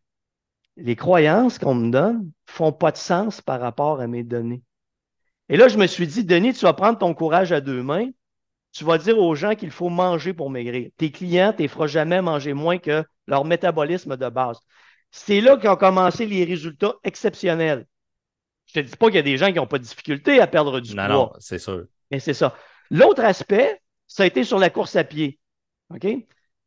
[0.78, 4.64] les croyances qu'on me donne font pas de sens par rapport à mes données.
[5.50, 8.10] Et là, je me suis dit, Denis, tu vas prendre ton courage à deux mains.
[8.72, 10.90] Tu vas dire aux gens qu'il faut manger pour maigrir.
[10.98, 14.58] Tes clients, tu ne feras jamais manger moins que leur métabolisme de base.
[15.12, 17.86] C'est là qu'ont commencé les résultats exceptionnels.
[18.74, 20.48] Je te dis pas qu'il y a des gens qui n'ont pas de difficulté à
[20.48, 21.08] perdre du poids.
[21.08, 21.86] Non, c'est sûr.
[22.10, 22.56] Mais c'est ça.
[22.90, 25.40] L'autre aspect, ça a été sur la course à pied.
[25.94, 26.08] OK?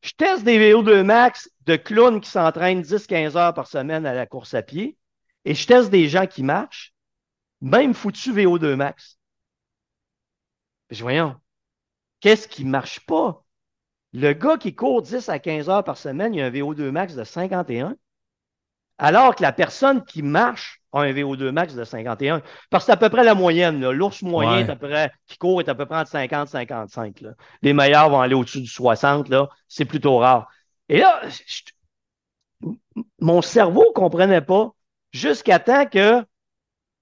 [0.02, 4.24] Je teste des VO2 max de clowns qui s'entraînent 10-15 heures par semaine à la
[4.24, 4.96] course à pied
[5.44, 6.94] et je teste des gens qui marchent,
[7.60, 9.18] même foutu VO2 max.
[10.90, 11.34] Je voyons,
[12.20, 13.44] qu'est-ce qui ne marche pas?
[14.12, 17.16] Le gars qui court 10 à 15 heures par semaine, il a un VO2 max
[17.16, 17.96] de 51,
[18.98, 22.42] alors que la personne qui marche un VO2 max de 51.
[22.70, 23.88] Parce que c'est à peu près la moyenne.
[23.90, 24.66] L'ours moyen
[25.26, 27.22] qui court est à peu près entre 50 et 55.
[27.62, 29.32] Les meilleurs vont aller au-dessus du 60.
[29.68, 30.48] C'est plutôt rare.
[30.88, 31.20] Et là,
[33.20, 34.70] mon cerveau ne comprenait pas
[35.12, 36.24] jusqu'à temps que,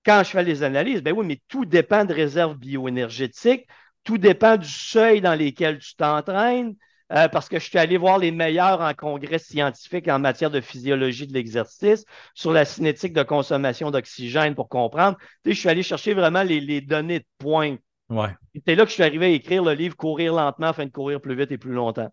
[0.04, 3.66] quand je fais les analyses, ben oui, mais tout dépend de réserves bioénergétiques,
[4.04, 6.76] tout dépend du seuil dans lequel tu t'entraînes.
[7.12, 10.60] Euh, parce que je suis allé voir les meilleurs en congrès scientifique en matière de
[10.60, 15.18] physiologie de l'exercice, sur la cinétique de consommation d'oxygène pour comprendre.
[15.44, 17.78] je suis allé chercher vraiment les, données de pointe.
[18.08, 18.30] Ouais.
[18.66, 21.20] C'est là que je suis arrivé à écrire le livre Courir lentement afin de courir
[21.20, 22.10] plus vite et plus longtemps.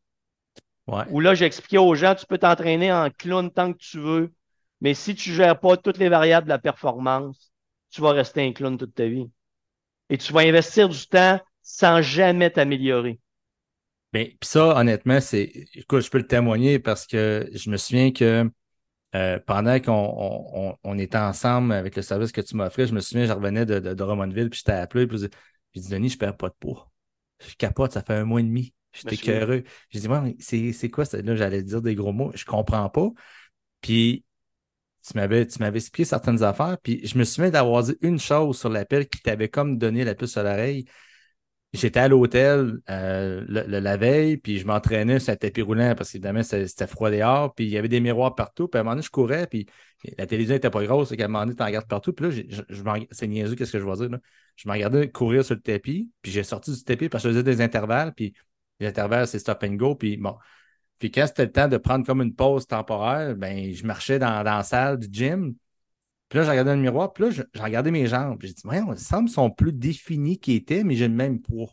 [0.88, 1.04] Ouais.
[1.10, 4.34] Où là, j'expliquais aux gens, tu peux t'entraîner en clown tant que tu veux,
[4.82, 7.54] mais si tu ne gères pas toutes les variables de la performance,
[7.92, 9.30] tu vas rester un clown toute ta vie.
[10.10, 13.20] Et tu vas investir du temps sans jamais t'améliorer.
[14.14, 15.52] Ben, puis ça, honnêtement, c'est.
[15.74, 18.50] Écoute, je peux le témoigner parce que je me souviens que
[19.16, 23.02] euh, pendant qu'on on, était ensemble avec le service que tu m'as offert, je me
[23.02, 26.18] souviens, je revenais de, de, Romanville, puis je t'ai appelé, puis j'ai dit, Denis, je
[26.18, 26.92] perds pas de poids.
[27.40, 28.74] Je capote, ça fait un mois et demi.
[28.94, 29.64] J'étais curieux.
[29.90, 31.22] J'ai dit, ouais, c'est quoi ça?
[31.22, 32.32] Là, j'allais dire des gros mots.
[32.36, 33.10] Je comprends pas.
[33.82, 34.26] Puis
[35.06, 36.78] tu m'avais, tu m'avais expliqué certaines affaires.
[36.82, 40.16] Puis je me souviens d'avoir dit une chose sur l'appel qui t'avait comme donné la
[40.16, 40.86] puce à l'oreille.
[41.74, 46.44] J'étais à l'hôtel euh, la veille, puis je m'entraînais sur un tapis roulant parce qu'évidemment,
[46.44, 48.68] c'était froid dehors, puis il y avait des miroirs partout.
[48.68, 49.68] Puis à un moment donné, je courais, puis
[50.18, 52.12] la télévision n'était pas grosse, et qu'à un moment donné, tu regardes partout.
[52.12, 54.10] Puis là, je, je, c'est niaiseux, qu'est-ce que je dire.
[54.10, 54.18] Là?
[54.58, 57.36] Je me regardais courir sur le tapis, puis j'ai sorti du tapis parce que je
[57.36, 58.34] faisais des intervalles, puis
[58.82, 59.96] les intervalles, c'est stop and go.
[59.96, 60.36] Puis bon.
[61.00, 64.44] Puis quand c'était le temps de prendre comme une pause temporaire, ben, je marchais dans,
[64.44, 65.56] dans la salle du gym,
[66.32, 68.38] puis là, j'ai regardé dans le miroir, puis là, j'ai regardé mes jambes.
[68.42, 71.68] J'ai dit, ouais, on semble sont plus définis qu'ils étaient, mais j'ai le même poids.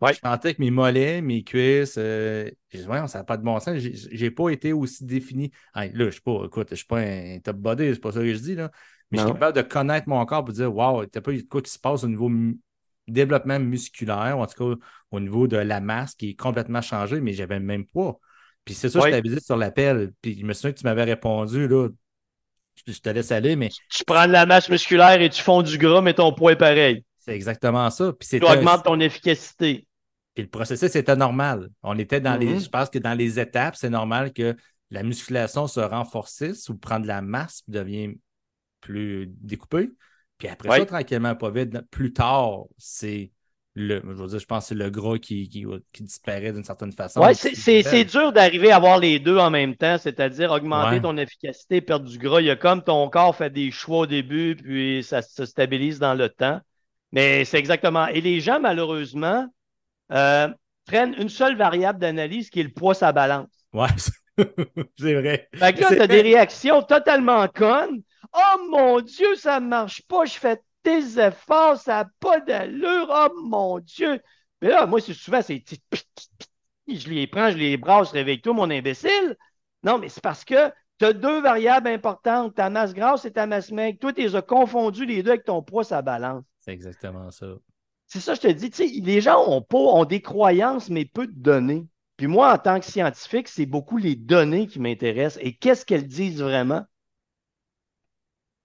[0.00, 0.14] Ouais.
[0.14, 3.42] Je sentais que mes mollets, mes cuisses, euh, j'ai dit, ouais, ça n'a pas de
[3.42, 3.76] bon sens.
[3.78, 5.50] J'ai pas été aussi défini.
[5.74, 8.32] là, je suis pas, écoute, je suis pas un top body, c'est pas ça que
[8.32, 8.70] je dis, là.
[9.10, 11.72] Mais je suis capable de connaître mon corps pour dire, waouh, t'as pas quoi qui
[11.72, 12.30] se passe au niveau
[13.08, 17.20] développement musculaire, ou en tout cas au niveau de la masse qui est complètement changée,
[17.20, 18.20] mais j'avais le même poids.
[18.64, 20.12] Puis c'est ça, je t'avais dit sur l'appel.
[20.22, 21.88] Puis je me souviens que tu m'avais répondu, là,
[22.86, 23.70] je te laisse aller, mais.
[23.90, 26.56] Tu prends de la masse musculaire et tu fonds du gras, mais ton poids est
[26.56, 27.04] pareil.
[27.18, 28.12] C'est exactement ça.
[28.12, 29.86] Puis tu augmentes ton efficacité.
[30.34, 31.68] Puis le processus était normal.
[31.82, 32.54] On était dans les.
[32.54, 32.64] Mm-hmm.
[32.64, 34.54] Je pense que dans les étapes, c'est normal que
[34.90, 38.14] la musculation se renforcisse ou prendre de la masse devient
[38.80, 39.90] plus découpée.
[40.38, 43.32] Puis après ça, tranquillement, pas vite, plus tard, c'est
[43.78, 46.92] le, je veux dire, je pense que c'est le gras qui, qui, disparaît d'une certaine
[46.92, 47.20] façon.
[47.20, 51.82] Oui, c'est dur d'arriver à avoir les deux en même temps, c'est-à-dire augmenter ton efficacité,
[51.82, 52.40] perdre du gras.
[52.40, 55.98] Il y a comme ton corps fait des choix au début, puis ça se stabilise
[55.98, 56.58] dans le temps.
[57.12, 58.06] Mais c'est exactement.
[58.06, 59.46] Et les gens, malheureusement,
[60.10, 60.48] euh,
[60.86, 63.50] prennent une seule variable d'analyse qui est le poids sa balance.
[63.74, 63.88] Ouais,
[64.98, 65.48] c'est vrai.
[65.54, 68.00] Fait que là, tu as des réactions totalement connes.
[68.32, 73.08] Oh mon Dieu, ça ne marche pas, je fais tes efforts, ça n'a pas d'allure.
[73.10, 74.20] Oh mon Dieu!
[74.62, 75.64] Mais là, moi, c'est souvent, c'est.
[76.88, 79.36] Je les prends, je les brasse, réveille-toi, mon imbécile.
[79.82, 83.46] Non, mais c'est parce que tu as deux variables importantes, ta masse grasse et ta
[83.46, 83.98] masse maigre.
[83.98, 86.44] Toi, tu les as confondus les deux avec ton poids, sa balance.
[86.60, 87.46] C'est exactement ça.
[88.06, 89.00] C'est ça, je te dis.
[89.00, 91.88] Les gens ont, pas, ont des croyances, mais peu de données.
[92.16, 96.06] Puis moi, en tant que scientifique, c'est beaucoup les données qui m'intéressent et qu'est-ce qu'elles
[96.06, 96.84] disent vraiment?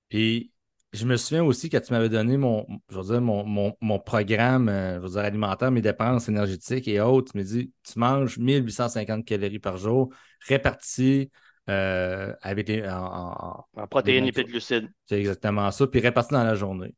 [0.09, 0.50] Puis
[0.93, 4.67] je me souviens aussi que tu m'avais donné mon, je veux dire, mon, mon, programme
[4.67, 7.31] euh, je veux dire, alimentaire, mes dépenses énergétiques et autres.
[7.31, 10.09] Tu me dis, tu manges 1850 calories par jour,
[10.47, 11.31] répartis
[11.69, 14.91] euh, avec en, en, protéines, lipides, glucides.
[15.05, 16.93] C'est exactement ça, puis répartis dans la journée.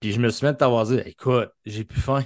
[0.00, 2.22] Puis je me souviens de t'avoir dit, écoute, j'ai plus faim.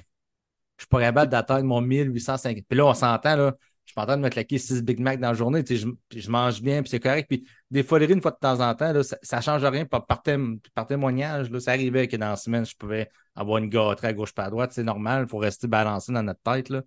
[0.76, 2.64] Je suis pas capable d'atteindre mon 1850.
[2.68, 3.54] Puis là, on s'entend, là,
[3.98, 6.82] en train de me claquer 6 Big Mac dans la journée, je, je mange bien,
[6.82, 7.26] puis c'est correct.
[7.28, 10.22] Puis des fois, une fois de temps en temps, ça ne change rien par, par,
[10.86, 11.50] témoignage.
[11.50, 14.44] Là, ça arrivait que dans la semaine, je pouvais avoir une gâterie à gauche pas
[14.44, 14.72] à droite.
[14.72, 16.68] C'est normal, il faut rester balancé dans notre tête.
[16.68, 16.82] Là.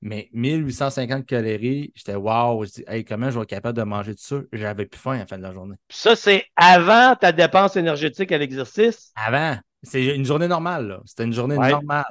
[0.00, 4.14] Mais 1850 calories, j'étais wow, je dis, hey, comment je vais être capable de manger
[4.14, 4.36] tout ça?
[4.52, 5.76] J'avais plus faim à la fin de la journée.
[5.88, 9.12] Ça, c'est avant ta dépense énergétique à l'exercice?
[9.16, 9.56] Avant.
[9.82, 11.00] C'est une journée normale.
[11.04, 12.04] C'était une journée normale.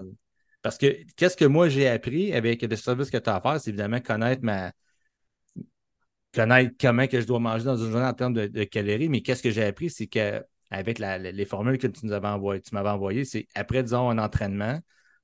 [0.63, 3.60] Parce que qu'est-ce que moi j'ai appris avec le service que tu as à faire,
[3.60, 4.71] c'est évidemment connaître ma
[6.34, 9.43] connaître comment que je dois manger dans une journée en termes de, calories, mais qu'est-ce
[9.43, 13.26] que j'ai appris, c'est qu'avec les formules que tu nous avais envoyées, tu m'avais envoyées,
[13.26, 14.80] c'est après, disons, un entraînement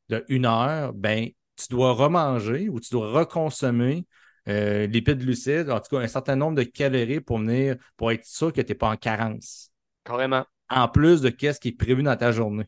[0.09, 4.05] de une heure, ben, tu dois remanger ou tu dois reconsommer
[4.47, 8.25] euh, lipides lucides, en tout cas un certain nombre de calories pour venir pour être
[8.25, 9.71] sûr que tu n'es pas en carence.
[10.03, 10.45] Carrément.
[10.69, 12.65] En plus de ce qui est prévu dans ta journée.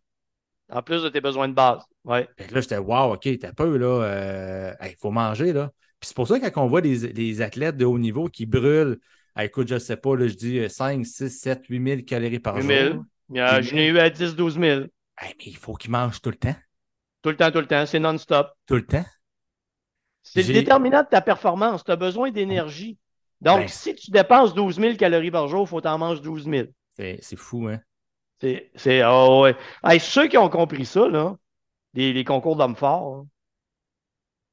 [0.71, 1.83] En plus de tes besoins de base.
[2.05, 2.27] Ouais.
[2.51, 4.03] là, j'étais wow, OK, t'as peu, là.
[4.03, 5.71] Euh, il faut manger, là.
[5.99, 8.97] Puis c'est pour ça que quand on voit des, athlètes de haut niveau qui brûlent,
[9.39, 12.55] écoute, je ne sais pas, là, je dis 5, 6, 7, 8 000 calories par
[12.55, 12.93] 8 000.
[12.93, 13.03] jour.
[13.29, 14.81] je n'ai eu à 10, 12 000.
[14.81, 16.55] mais il faut qu'ils mangent tout le temps.
[17.21, 17.85] Tout le temps, tout le temps.
[17.85, 18.51] C'est non-stop.
[18.65, 19.05] Tout le temps.
[20.23, 21.83] C'est le déterminant de ta performance.
[21.83, 22.97] Tu as besoin d'énergie.
[23.41, 25.97] Donc, ben, si tu dépenses 12 000 calories par jour, il faut que tu en
[25.97, 26.67] manges 12 000.
[26.97, 27.79] C'est fou, hein?
[28.41, 29.03] C'est.
[29.05, 29.99] Oh, ouais.
[29.99, 31.35] ceux qui ont compris ça, là,
[31.93, 33.27] les, concours d'hommes forts, hein.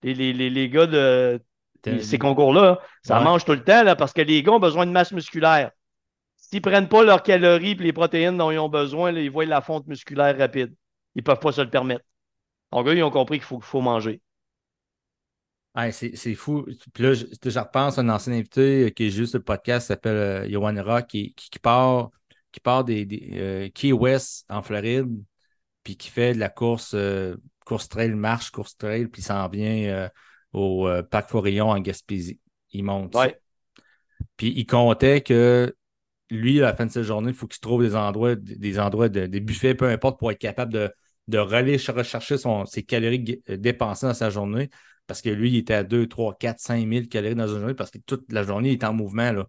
[0.03, 1.40] les, les, gars de
[2.01, 4.90] ces concours-là, ça mange tout le temps là, parce que les gars ont besoin de
[4.90, 5.70] masse musculaire.
[6.37, 9.44] S'ils ne prennent pas leurs calories et les protéines dont ils ont besoin, ils voient
[9.44, 10.74] la fonte musculaire rapide.
[11.14, 12.05] Ils ne peuvent pas se le permettre.
[12.72, 14.20] Donc, eux, ils ont compris qu'il faut, faut manger.
[15.90, 16.66] c'est fou.
[16.92, 20.46] Puis là, je, repense à un ancien invité qui est juste le podcast, s'appelle euh,
[20.46, 22.11] Yohan Rock, qui, qui, part
[22.52, 25.08] qui part des, euh, Key West en Floride,
[25.82, 29.88] puis qui fait de la course, euh, course trail, marche, course trail, puis s'en vient
[29.88, 30.08] euh,
[30.52, 32.40] au Parc Forillon en Gaspésie.
[32.72, 33.16] Il monte.
[34.37, 35.74] Puis il comptait que
[36.30, 39.08] lui, à la fin de sa journée, il faut qu'il trouve des endroits, des endroits,
[39.08, 40.90] de, des buffets, peu importe, pour être capable de,
[41.28, 44.68] de rechercher son, ses calories dépensées dans sa journée.
[45.06, 47.74] Parce que lui, il était à 2, 3, 4, 5 000 calories dans une journée
[47.74, 49.32] parce que toute la journée, il est en mouvement.
[49.32, 49.46] Là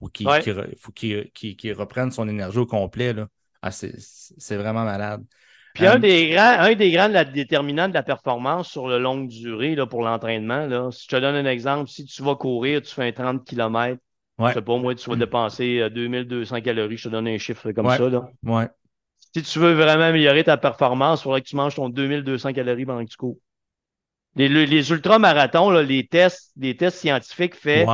[0.00, 3.12] faut qu'il reprenne son énergie au complet.
[3.12, 3.28] Là.
[3.62, 5.22] Ah, c'est vraiment malade.
[5.74, 9.28] Puis un, euh, des grands, un des grands déterminants de la performance sur le longue
[9.28, 12.92] durée là, pour l'entraînement, si je te donne un exemple, si tu vas courir, tu
[12.92, 14.00] fais un 30 km,
[14.38, 14.52] ouais.
[14.52, 17.88] sais pas, moi, tu vas dépenser 2200 euh, calories, je te donne un chiffre comme
[17.88, 18.08] ça.
[18.08, 18.28] Là.
[18.42, 18.68] Ouais.
[19.32, 22.84] Si tu veux vraiment améliorer ta performance, il faudrait que tu manges ton 2200 calories
[22.86, 23.38] pendant que tu cours.
[24.36, 27.88] Les, les ultramarathons, les tests, les tests scientifiques faits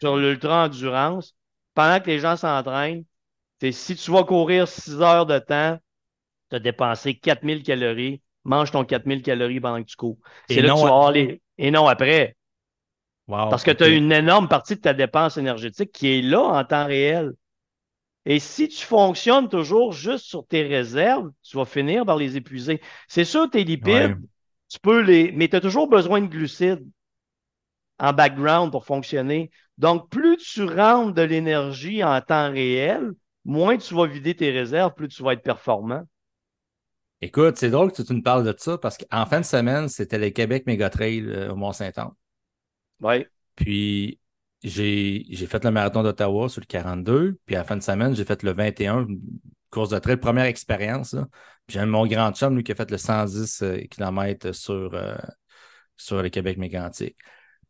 [0.00, 1.34] sur l'ultra-endurance,
[1.74, 3.04] pendant que les gens s'entraînent,
[3.70, 5.78] si tu vas courir 6 heures de temps,
[6.50, 10.18] tu as dépensé 4000 calories, mange ton 4000 calories pendant que tu cours.
[10.48, 10.54] Tu
[11.12, 11.40] les...
[11.58, 12.36] Et non après.
[13.28, 16.64] Parce que tu as une énorme partie de ta dépense énergétique qui est là en
[16.64, 17.32] temps réel.
[18.26, 22.80] Et si tu fonctionnes toujours juste sur tes réserves, tu vas finir par les épuiser.
[23.08, 24.18] C'est sûr, tes lipides,
[24.68, 25.32] tu peux les.
[25.32, 26.86] Mais tu as toujours besoin de glucides
[27.98, 29.50] en background pour fonctionner.
[29.80, 33.12] Donc, plus tu rentres de l'énergie en temps réel,
[33.46, 36.02] moins tu vas vider tes réserves, plus tu vas être performant.
[37.22, 40.18] Écoute, c'est drôle que tu nous parles de ça parce qu'en fin de semaine, c'était
[40.18, 42.10] le Québec Méga Trail euh, au Mont-Saint-Anne.
[43.00, 43.24] Oui.
[43.56, 44.18] Puis,
[44.62, 47.38] j'ai fait le marathon d'Ottawa sur le 42.
[47.46, 49.06] Puis, en fin de semaine, j'ai fait le 21,
[49.70, 51.16] course de trail, première expérience.
[51.68, 55.16] J'ai mon grand chum, lui, qui a fait le 110 euh, km sur, euh,
[55.96, 57.16] sur le Québec mégantique.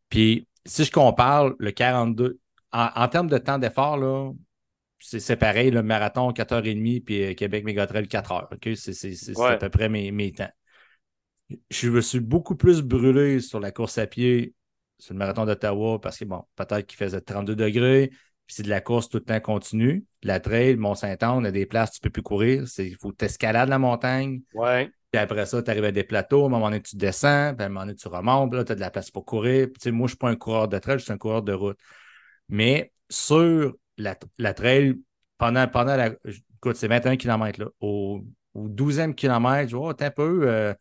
[0.09, 2.39] Puis, si je compare le 42,
[2.71, 4.33] en, termes de temps d'effort,
[4.99, 8.75] c'est pareil, le marathon 4h30 puis euh, Québec Mégatrail 4h.
[8.75, 10.49] C'est à peu près mes, temps.
[11.69, 14.53] Je me suis beaucoup plus brûlé sur la course à pied
[14.99, 18.09] sur le marathon d'Ottawa parce que, bon, peut-être qu'il faisait 32 degrés,
[18.45, 20.05] puis c'est de la course tout le temps continue.
[20.21, 22.65] La trail, Mont-Saint-Anne, on a des places, tu ne peux plus courir.
[22.77, 24.41] Il faut t'escalader la montagne.
[24.53, 24.91] Ouais.
[25.11, 27.63] Puis après ça, tu arrives à des plateaux, à un moment donné, tu descends, puis
[27.63, 29.67] à un moment donné, tu remontes, là, tu as de la place pour courir.
[29.67, 31.51] Puis, moi, je ne suis pas un coureur de trail, je suis un coureur de
[31.51, 31.77] route.
[32.47, 34.95] Mais sur la, la trail,
[35.37, 36.11] pendant, pendant la.
[36.55, 37.59] Écoute, c'est 21 km.
[37.59, 40.47] Là, au, au 12e kilomètre, je vois, oh, un peu.
[40.47, 40.73] Euh,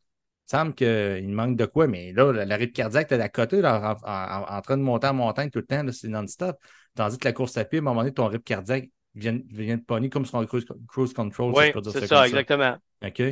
[0.47, 3.97] semble qu'il manque de quoi, mais là, la rythme cardiaque, tu es à côté, là,
[4.03, 6.57] en, train de monter en montagne tout le temps, c'est non-stop.
[6.97, 9.77] Tandis que la course à pied, à un moment donné, ton rythme cardiaque vient, vient
[9.77, 11.53] de pogner comme sur un cruise, control.
[11.55, 12.77] Oui, c'est ça, exactement.
[13.05, 13.23] OK?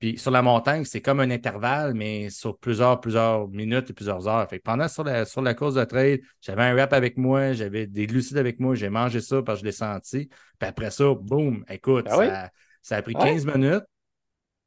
[0.00, 4.26] Puis sur la montagne, c'est comme un intervalle, mais sur plusieurs, plusieurs minutes et plusieurs
[4.26, 4.48] heures.
[4.48, 7.86] Fait pendant sur la, sur la course de trail, j'avais un rap avec moi, j'avais
[7.86, 10.28] des glucides avec moi, j'ai mangé ça parce que je l'ai senti.
[10.58, 12.48] Puis après ça, boum, écoute, ben
[12.80, 13.84] ça, a pris 15 minutes.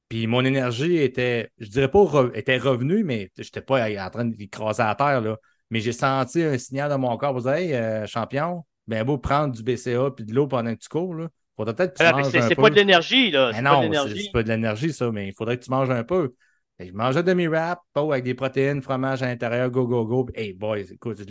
[0.08, 4.26] Puis mon énergie était, je dirais pas était revenue, mais je n'étais pas en train
[4.26, 5.22] d'écraser à terre.
[5.22, 5.38] Là.
[5.72, 9.18] Mais j'ai senti un signal dans mon corps pour dire Hey, euh, champion, ben beau
[9.18, 11.16] prendre du BCA puis de l'eau pendant que tu cours.
[11.16, 11.30] Là.
[11.56, 13.62] Faudrait peut-être que tu manges C'est pas de l'énergie, là.
[13.62, 16.34] Non, c'est pas de l'énergie, ça, mais il faudrait que tu manges un peu.
[16.80, 20.28] je mangeais demi-wrap, pas avec des protéines, fromage à l'intérieur, go, go, go.
[20.34, 21.22] Hey, boys, écoute,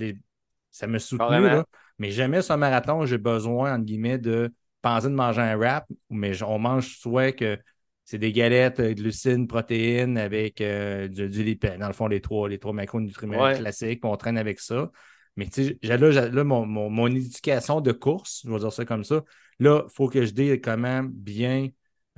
[0.71, 1.65] ça me soutenu, là.
[1.99, 5.87] Mais jamais sur un marathon, j'ai besoin, entre guillemets, de penser de manger un wrap,
[6.11, 7.59] mais on mange soit que
[8.05, 11.79] c'est des galettes, euh, glucides, protéines avec euh, du, du lipène.
[11.79, 14.91] Dans le fond, les trois, les trois macronutriments classiques, on traîne avec ça.
[15.37, 19.05] Mais tu sais, là, là mon, mon, éducation de course, je vais dire ça comme
[19.05, 19.23] ça,
[19.63, 21.69] là, il faut que je dise comment bien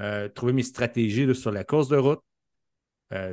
[0.01, 2.21] euh, trouver mes stratégies sur la course de route,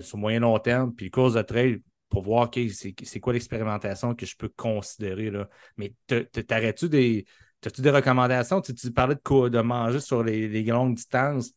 [0.01, 4.35] sur moyen long terme, puis course de trail pour voir c'est quoi l'expérimentation que je
[4.35, 5.31] peux considérer.
[5.31, 5.49] Là.
[5.77, 7.25] Mais t'arrêtes-tu des.
[7.65, 8.59] As-tu des recommandations?
[8.59, 11.51] Tu, tu parlais de, de manger sur les, les longues distances.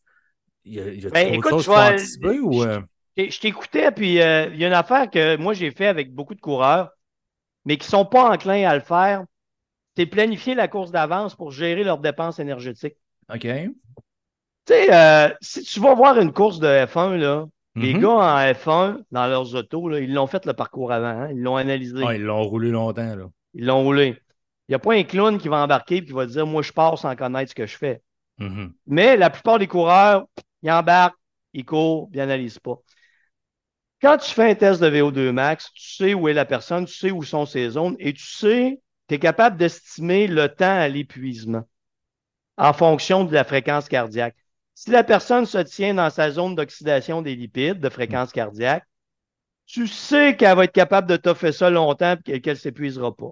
[0.63, 2.79] Il y a, y a ben, écoute, je, ou, euh?
[3.17, 6.35] je t'écoutais, puis euh, il y a une affaire que moi j'ai fait avec beaucoup
[6.35, 6.91] de coureurs,
[7.65, 9.25] mais qui ne sont pas enclins à le faire.
[9.95, 12.97] C'est planifier la course d'avance pour gérer leurs dépenses énergétiques.
[13.33, 13.41] OK.
[13.41, 13.73] Tu
[14.67, 17.99] sais, euh, si tu vas voir une course de F1, là, les mm-hmm.
[17.99, 21.07] gars en F1, dans leurs autos, là, ils l'ont fait le parcours avant.
[21.07, 22.03] Hein, ils l'ont analysé.
[22.05, 23.15] Ah, ils l'ont roulé longtemps.
[23.15, 23.25] Là.
[23.53, 24.17] Ils l'ont roulé.
[24.67, 26.71] Il n'y a pas un clown qui va embarquer et qui va dire Moi, je
[26.71, 28.01] pars sans connaître ce que je fais.
[28.39, 28.71] Mm-hmm.
[28.87, 30.25] Mais la plupart des coureurs,
[30.63, 31.15] il embarque,
[31.53, 32.79] il court, il n'analyse pas.
[34.01, 36.93] Quand tu fais un test de VO2 max, tu sais où est la personne, tu
[36.93, 40.87] sais où sont ses zones et tu sais, tu es capable d'estimer le temps à
[40.87, 41.67] l'épuisement
[42.57, 44.35] en fonction de la fréquence cardiaque.
[44.73, 48.85] Si la personne se tient dans sa zone d'oxydation des lipides, de fréquence cardiaque,
[49.65, 53.31] tu sais qu'elle va être capable de toffer ça longtemps et qu'elle ne s'épuisera pas.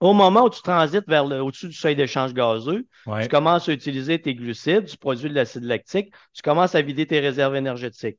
[0.00, 2.86] Au moment où tu transites vers le, au-dessus du seuil d'échange gazeux,
[3.20, 7.06] tu commences à utiliser tes glucides, tu produis de l'acide lactique, tu commences à vider
[7.06, 8.18] tes réserves énergétiques.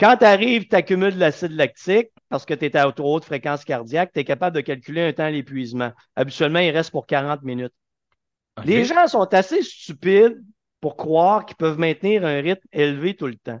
[0.00, 3.24] Quand tu arrives, tu accumules de l'acide lactique parce que tu es à trop haute
[3.24, 5.92] fréquence cardiaque, tu es capable de calculer un temps d'épuisement.
[6.16, 7.72] Habituellement, il reste pour 40 minutes.
[8.64, 10.42] Les gens sont assez stupides
[10.80, 13.60] pour croire qu'ils peuvent maintenir un rythme élevé tout le temps.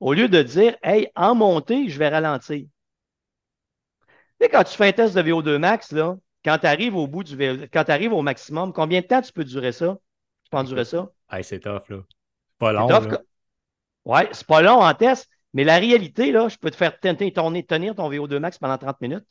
[0.00, 2.66] Au lieu de dire, hey, en montée, je vais ralentir.
[4.40, 7.22] Et quand tu fais un test de VO2 max, là, quand tu arrives au bout
[7.24, 7.36] du
[7.72, 9.98] quand tu arrives au maximum, combien de temps tu peux durer ça?
[10.44, 11.10] Tu peux endurer ça?
[11.42, 11.98] c'est tough, là.
[12.48, 12.88] C'est pas long.
[12.88, 13.16] Oui,
[14.04, 17.32] Ouais, c'est pas long en test, mais la réalité, là, je peux te faire tenir
[17.32, 19.26] ton, tenir ton VO2 max pendant 30 minutes.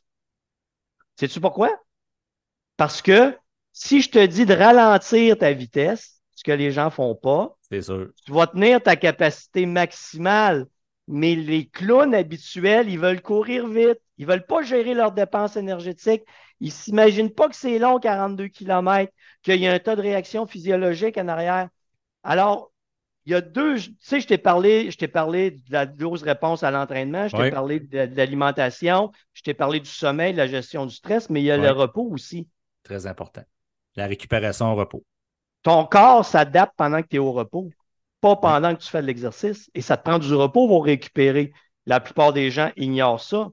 [1.16, 1.78] Sais-tu pourquoi?
[2.78, 3.38] Parce que
[3.74, 7.58] si je te dis de ralentir ta vitesse, ce que les gens font pas,
[8.26, 10.66] tu vas tenir ta capacité maximale.
[11.12, 14.00] Mais les clowns habituels, ils veulent courir vite.
[14.18, 16.24] Ils ne veulent pas gérer leurs dépenses énergétiques.
[16.60, 20.02] Ils ne s'imaginent pas que c'est long, 42 km, qu'il y a un tas de
[20.02, 21.70] réaction physiologique en arrière.
[22.24, 22.72] Alors,
[23.30, 23.78] il y a deux.
[23.78, 27.38] Tu sais, je t'ai parlé, je t'ai parlé de la dose réponse à l'entraînement, je
[27.38, 31.42] t'ai parlé de, l'alimentation, je t'ai parlé du sommeil, de la gestion du stress, mais
[31.42, 32.48] il y a le repos aussi.
[32.82, 33.44] Très important.
[33.96, 35.04] La récupération au repos.
[35.62, 37.70] Ton corps s'adapte pendant que tu es au repos,
[38.20, 39.70] pas pendant que tu fais de l'exercice.
[39.76, 41.52] Et ça te prend du repos pour récupérer.
[41.86, 43.50] La plupart des gens ignorent ça.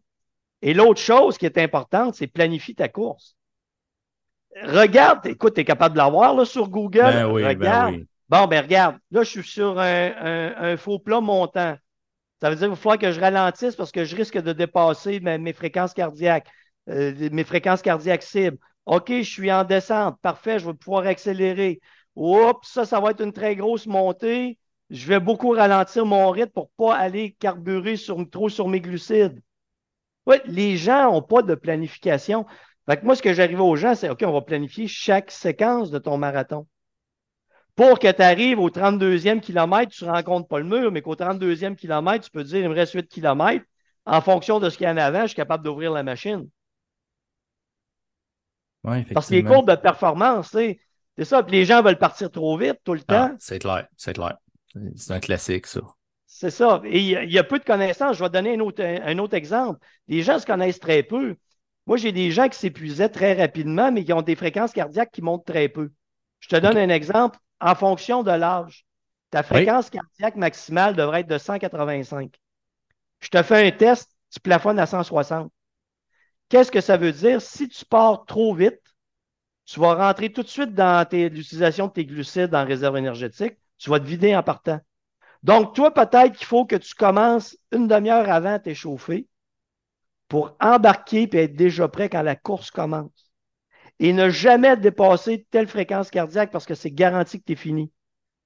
[0.62, 3.37] Et l'autre chose qui est importante, c'est planifier ta course.
[4.62, 7.03] Regarde, écoute, tu es capable de l'avoir sur Google.
[7.03, 7.95] Ben oui, ben regarde.
[7.95, 8.07] oui.
[8.29, 11.77] Bon, ben regarde, là, je suis sur un, faux plat montant.
[12.41, 15.21] Ça veut dire qu'il va falloir que je ralentisse parce que je risque de dépasser
[15.21, 16.49] mes, fréquences cardiaques,
[16.89, 18.59] euh, mes fréquences cardiaques cibles.
[18.85, 20.21] OK, je suis en descente.
[20.23, 21.81] Parfait, je vais pouvoir accélérer.
[22.17, 24.59] Oups, ça, ça va être une très grosse montée.
[24.91, 27.97] Je vais beaucoup ralentir mon rythme pour ne pas aller carburer
[28.31, 29.41] trop sur mes glucides.
[30.27, 32.47] Oui, les gens n'ont pas de planification.
[32.89, 35.99] Fait moi, ce que j'arrive aux gens, c'est OK, on va planifier chaque séquence de
[35.99, 36.67] ton marathon.
[37.77, 41.14] Pour que tu arrives au 32e kilomètre, tu ne rencontres pas le mur, mais qu'au
[41.14, 43.64] 32e kilomètre, tu peux dire il me reste 8 kilomètres.
[44.07, 46.49] En fonction de ce qu'il y en a avant, je suis capable d'ouvrir la machine.
[48.85, 51.43] Ouais, Parce que les courbes de performance, c'est ça.
[51.43, 53.37] Puis les gens veulent partir trop vite tout le ah, temps.
[53.39, 54.39] c'est clair, c'est clair.
[54.95, 55.81] C'est un classique, ça.
[56.27, 56.81] C'est ça.
[56.85, 58.16] Et il y, a peu de connaissances.
[58.16, 59.81] Je vais donner un autre, un autre exemple.
[60.07, 61.37] Les gens se connaissent très peu.
[61.87, 65.22] Moi, j'ai des gens qui s'épuisaient très rapidement, mais qui ont des fréquences cardiaques qui
[65.22, 65.91] montent très peu.
[66.41, 67.39] Je te donne un exemple.
[67.61, 68.87] En fonction de l'âge,
[69.31, 72.35] ta fréquence cardiaque maximale devrait être de 185.
[73.21, 75.51] Je te fais un test, tu plafonnes à 160.
[76.49, 77.43] Qu'est-ce que ça veut dire?
[77.43, 78.81] Si tu pars trop vite,
[79.65, 83.91] tu vas rentrer tout de suite dans l'utilisation de tes glucides en réserve énergétique, tu
[83.91, 84.81] vas te vider en partant.
[85.43, 89.27] Donc, toi, peut-être qu'il faut que tu commences une demi-heure avant à t'échauffer
[90.29, 93.26] pour embarquer et être déjà prêt quand la course commence.
[93.99, 97.90] Et ne jamais dépasser telle fréquence cardiaque parce que c'est garanti que tu es fini.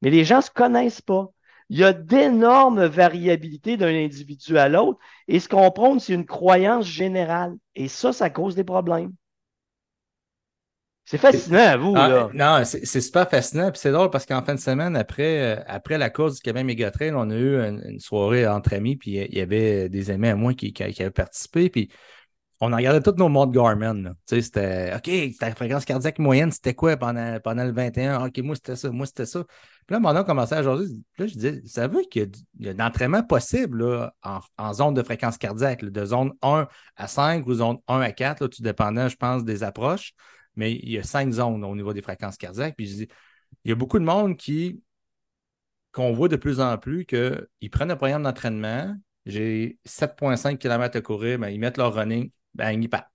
[0.02, 1.30] Mais les gens ne se connaissent pas.
[1.70, 4.98] Il y a d'énormes variabilités d'un individu à l'autre.
[5.28, 7.54] Et ce qu'on prône, c'est une croyance générale.
[7.76, 9.12] Et ça, ça cause des problèmes.
[11.04, 11.92] C'est fascinant à vous.
[11.96, 12.30] Ah, là.
[12.34, 13.70] Non, c'est super fascinant.
[13.70, 16.64] Puis c'est drôle parce qu'en fin de semaine, après, euh, après la course du Québec
[16.64, 18.96] Méga Trail, on a eu une, soirée entre amis.
[18.96, 21.68] Puis il y avait des amis à moi qui, qui, avaient participé.
[21.68, 21.90] Puis
[22.60, 24.14] on a regardé tous nos modes Garmin.
[24.26, 28.26] C'était OK, ta fréquence cardiaque moyenne, c'était quoi pendant, pendant le 21?
[28.26, 29.44] OK, moi, c'était ça, moi, c'était ça.
[29.44, 30.94] Puis là, mon a commencé à jaser.
[31.18, 32.22] Là, je disais, ça veut qu'il
[32.60, 34.14] y a, de l'entraînement possible là,
[34.58, 38.42] en, zone de fréquence cardiaque, de zone 1 à 5 ou zone 1 à 4,
[38.42, 40.12] là, tout dépendant, je pense, des approches
[40.56, 42.76] mais il y a cinq zones au niveau des fréquences cardiaques.
[42.76, 43.08] Puis je dis,
[43.64, 44.82] il y a beaucoup de monde qui,
[45.92, 48.94] qu'on voit de plus en plus, qu'ils prennent un programme d'entraînement,
[49.26, 53.10] j'ai 7,5 km à courir, ben, ils mettent leur running, ben, ils partent.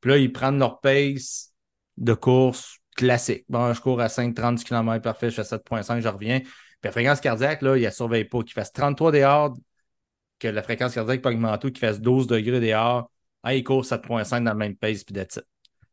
[0.00, 1.52] Puis là, ils prennent leur pace
[1.96, 3.44] de course classique.
[3.48, 6.40] Bon, je cours à 5,30 km, parfait, je fais 7,5, je reviens.
[6.40, 6.50] Puis
[6.84, 8.42] la fréquence cardiaque, là, il ne surveille pas.
[8.42, 9.54] Qu'il fasse 33 dehors,
[10.38, 13.10] que la fréquence cardiaque peut augmenter, qu'il fasse 12 degrés dehors,
[13.42, 15.40] ah, il court 7,5 dans le même pace, puis that's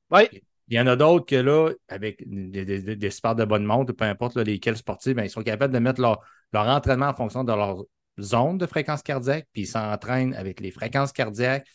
[0.10, 0.24] Oui.
[0.70, 3.92] Il y en a d'autres que là, avec des, des, des sports de bonne montre,
[3.94, 6.22] peu importe lesquels sportifs, ben, ils sont capables de mettre leur,
[6.54, 7.84] leur entraînement en fonction de leur
[8.20, 11.68] zone de fréquence cardiaque, puis ils s'entraînent avec les fréquences cardiaques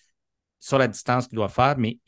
[0.61, 1.98] sur la distance qu'ils doivent faire, mais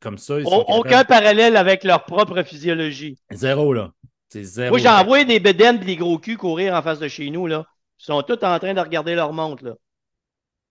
[0.00, 0.40] comme ça.
[0.40, 3.18] Ils Aucun parallèle avec leur propre physiologie.
[3.30, 3.92] Zéro, là.
[4.28, 4.70] C'est zéro.
[4.70, 7.64] Moi, j'envoie des bedaines et des gros culs courir en face de chez nous, là.
[8.00, 9.74] Ils sont tous en train de regarder leur montre, là.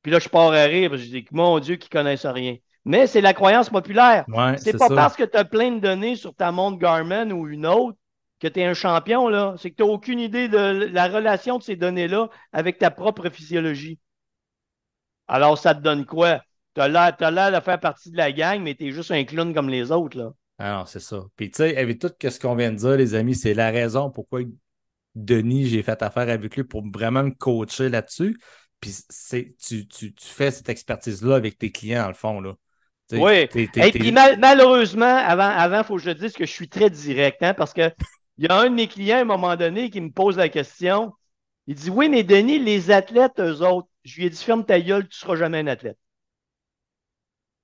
[0.01, 2.57] Puis là, je pars à rire parce que je dis, mon Dieu, qu'ils connaissent rien.
[2.84, 4.26] Mais c'est la croyance populaire.
[4.57, 7.66] c'est pas parce que tu as plein de données sur ta montre Garmin ou une
[7.66, 7.97] autre
[8.41, 9.55] que tu es un champion, là.
[9.57, 10.57] C'est que tu n'as aucune idée de
[10.91, 13.99] la relation de ces données-là avec ta propre physiologie.
[15.30, 16.41] Alors, ça te donne quoi?
[16.76, 19.53] Tu as l'air de faire partie de la gang, mais tu es juste un clown
[19.53, 20.32] comme les autres, là.
[20.57, 21.24] Alors, c'est ça.
[21.36, 24.09] Puis, tu sais, avec tout ce qu'on vient de dire, les amis, c'est la raison
[24.09, 24.41] pourquoi
[25.15, 28.39] Denis, j'ai fait affaire avec lui pour vraiment me coacher là-dessus.
[28.80, 28.95] Puis,
[29.59, 32.53] tu, tu, tu fais cette expertise-là avec tes clients, dans le fond, là.
[33.11, 33.47] Oui.
[33.53, 37.43] Et puis malheureusement, avant, avant, il faut que je dise que je suis très direct,
[37.43, 37.93] hein, parce qu'il
[38.38, 41.13] y a un de mes clients à un moment donné qui me pose la question.
[41.67, 44.80] Il dit Oui, mais Denis, les athlètes, eux autres, je lui ai dit ferme ta
[44.80, 45.97] gueule, tu ne seras jamais un athlète.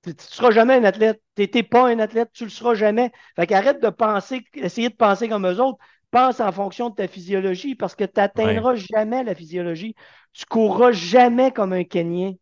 [0.02, 1.22] Tu ne seras jamais un athlète.
[1.36, 3.12] Tu n'étais pas un athlète, tu ne le seras jamais.
[3.36, 5.78] Fait qu'arrête de penser, essayer de penser comme eux autres.
[6.10, 9.94] Pense en fonction de ta physiologie parce que tu n'atteindras jamais la physiologie.
[10.32, 12.34] Tu courras jamais comme un Kenyan.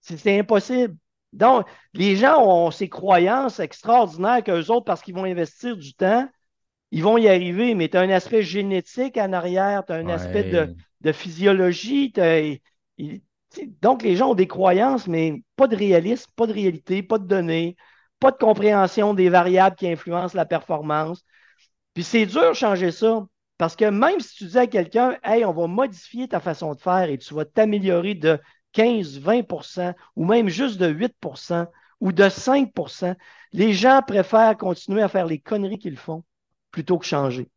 [0.00, 0.96] C'est impossible.
[1.32, 6.28] Donc, les gens ont ces croyances extraordinaires qu'eux autres, parce qu'ils vont investir du temps,
[6.90, 10.08] ils vont y arriver, mais tu as un aspect génétique en arrière, tu as un
[10.08, 10.44] aspect
[11.00, 12.12] de, physiologie.
[13.82, 17.26] Donc, les gens ont des croyances, mais pas de réalisme, pas de réalité, pas de
[17.26, 17.76] données,
[18.18, 21.24] pas de compréhension des variables qui influencent la performance.
[21.94, 23.26] Puis c'est dur de changer ça.
[23.58, 26.80] Parce que même si tu dis à quelqu'un, hey, on va modifier ta façon de
[26.80, 28.38] faire et tu vas t'améliorer de
[28.72, 31.66] 15, 20% ou même juste de 8%
[32.00, 33.16] ou de 5%
[33.52, 36.24] les gens préfèrent continuer à faire les conneries qu'ils font
[36.70, 37.48] plutôt que changer.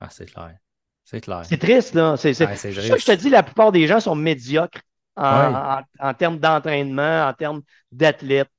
[0.00, 0.56] Ah, c'est clair.
[1.04, 1.42] C'est clair.
[1.44, 2.16] C'est triste, là.
[2.16, 4.80] C'est ça que je te dis, la plupart des gens sont médiocres
[5.16, 7.62] en, termes d'entraînement, en termes
[7.92, 8.50] d'athlètes.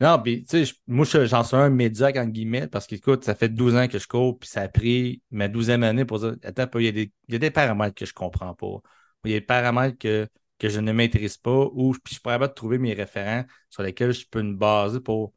[0.00, 3.34] Non, puis tu sais, moi, j'en suis un médiocre, en guillemets, parce que, écoute, ça
[3.34, 6.34] fait 12 ans que je cours, puis ça a pris ma douzième année pour dire,
[6.42, 8.80] attends, il y, a des, il y a des paramètres que je comprends pas.
[9.24, 10.28] Il y a des paramètres que
[10.58, 14.12] que je ne maîtrise pas ou puis je pourrais pas trouver mes référents sur lesquels
[14.12, 15.34] je peux me baser pour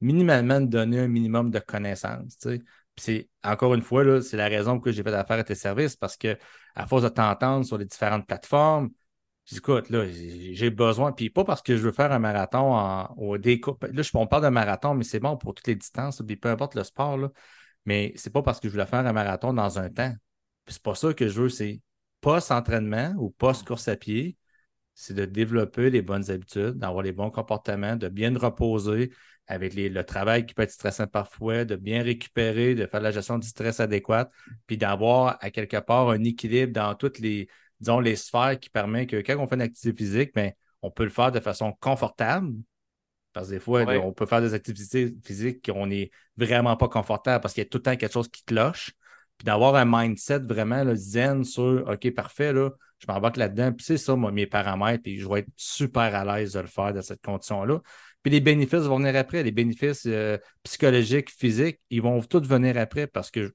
[0.00, 2.36] minimalement donner un minimum de connaissances.
[2.96, 5.96] c'est encore une fois, c'est la raison pour laquelle j'ai fait affaire à tes services
[5.96, 6.38] parce que
[6.74, 8.90] à force de t'entendre sur les différentes plateformes,
[9.52, 13.38] écoute, là, j'ai besoin, puis pas parce que je veux faire un marathon en, au
[13.38, 13.84] découpe.
[13.92, 16.74] Là, on parle de marathon, mais c'est bon pour toutes les distances, puis peu importe
[16.74, 17.30] le sport, là,
[17.84, 20.14] mais c'est pas parce que je voulais faire un marathon dans un temps.
[20.66, 21.80] C'est pas ça que je veux, c'est
[22.20, 24.36] post-entraînement ou post-course à pied,
[24.94, 29.12] c'est de développer les bonnes habitudes, d'avoir les bons comportements, de bien reposer
[29.46, 33.38] avec le travail qui peut être stressant parfois, de bien récupérer, de faire la gestion
[33.38, 34.32] du stress adéquate,
[34.66, 37.48] puis d'avoir à quelque part un équilibre dans toutes les,
[37.84, 40.50] disons, les sphères qui permet que quand on fait une activité physique, bien,
[40.82, 42.52] on peut le faire de façon confortable.
[43.32, 47.42] Parce que des fois, on peut faire des activités physiques qu'on n'est vraiment pas confortable
[47.42, 48.92] parce qu'il y a tout le temps quelque chose qui cloche.
[49.38, 52.70] Puis d'avoir un mindset vraiment zen sur OK, parfait, là,
[53.00, 53.72] je m'embarque là-dedans.
[53.72, 56.68] Puis c'est ça, moi, mes paramètres, et je vais être super à l'aise de le
[56.68, 57.80] faire dans cette condition-là.
[58.22, 59.42] Puis les bénéfices vont venir après.
[59.42, 63.52] Les bénéfices euh, psychologiques, physiques, ils vont tous venir après parce que,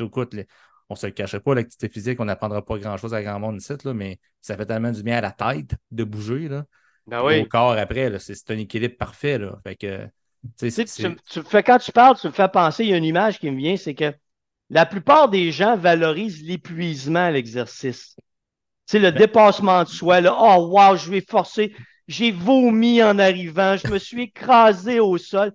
[0.00, 0.34] écoute,
[0.90, 3.60] on ne se le cacherait pas, l'activité physique, on n'apprendra pas grand-chose à grand monde
[3.60, 6.48] ici, là, mais ça fait tellement du bien à la tête de bouger.
[6.48, 6.64] Là.
[7.06, 7.40] Ben oui.
[7.40, 9.38] Au corps après, c'est un équilibre parfait.
[9.38, 9.58] Là.
[9.62, 10.06] Fait que,
[10.58, 13.38] tu, tu, fais, quand tu parles, tu me fais penser, il y a une image
[13.38, 14.12] qui me vient, c'est que
[14.68, 18.16] la plupart des gens valorisent l'épuisement à l'exercice.
[18.86, 20.20] C'est le ben dépassement de soi.
[20.20, 20.36] Là.
[20.36, 21.72] Oh, wow, je vais forcer.
[22.08, 23.76] J'ai vomi en arrivant.
[23.76, 25.52] Je me suis écrasé au sol.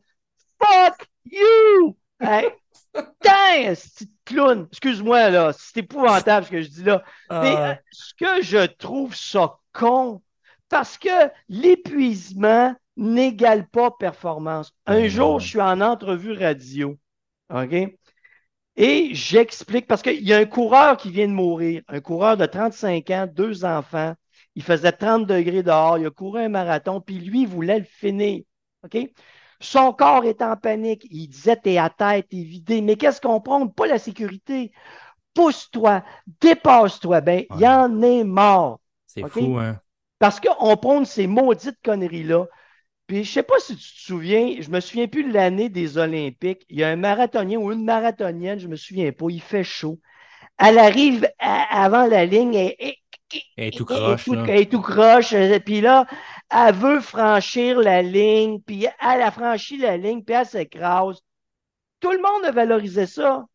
[0.62, 1.98] Fuck you!
[2.22, 2.48] Hey,
[2.96, 4.68] petit clown.
[4.72, 5.52] Excuse-moi, là.
[5.58, 7.04] C'est épouvantable ce que je dis là.
[7.30, 7.80] Mais ah.
[7.92, 10.22] ce que je trouve ça con,
[10.70, 14.72] parce que l'épuisement n'égale pas performance.
[14.86, 16.98] Un ben jour, je suis en entrevue radio.
[17.54, 17.98] OK?
[18.78, 22.46] Et j'explique, parce qu'il y a un coureur qui vient de mourir, un coureur de
[22.46, 24.16] 35 ans, deux enfants.
[24.56, 27.86] Il faisait 30 degrés dehors, il a couru un marathon, puis lui, il voulait le
[27.86, 28.44] finir.
[28.84, 28.98] OK?
[29.60, 31.08] Son corps est en panique.
[31.10, 32.82] Il disait T'es à tête, t'es vidé.
[32.82, 33.68] Mais qu'est-ce qu'on prend?
[33.68, 34.72] Pas la sécurité.
[35.34, 36.04] Pousse-toi,
[36.42, 37.22] dépasse-toi.
[37.22, 38.80] Ben, il y en est mort.
[39.06, 39.80] C'est fou, hein?
[40.20, 42.46] Parce qu'on prend ces maudites conneries-là.
[43.08, 45.98] Puis je sais pas si tu te souviens, je me souviens plus de l'année des
[45.98, 46.66] Olympiques.
[46.70, 50.00] Il y a un marathonien ou une marathonienne, je me souviens pas, il fait chaud.
[50.58, 52.98] Elle arrive avant la ligne, et
[53.58, 54.28] elle est tout croche.
[54.28, 55.34] Elle est tout, croche.
[55.34, 56.06] Euh, puis là,
[56.50, 61.20] elle veut franchir la ligne, puis elle a franchi la ligne, puis elle s'écrase.
[62.00, 63.46] Tout le monde a valorisé ça.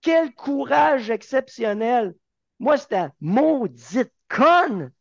[0.00, 2.14] Quel courage exceptionnel.
[2.58, 4.92] Moi, c'était maudite conne,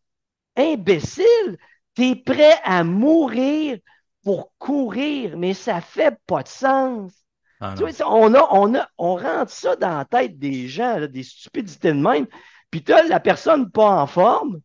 [0.56, 1.58] imbécile.
[1.96, 3.80] Tu es prêt à mourir
[4.24, 7.14] pour courir, mais ça fait pas de sens.
[7.60, 7.76] Ah
[8.08, 12.00] on, a, on, a, on rentre ça dans la tête des gens, des stupidités de
[12.00, 12.26] même.
[12.72, 14.62] Puis tu as la personne pas en forme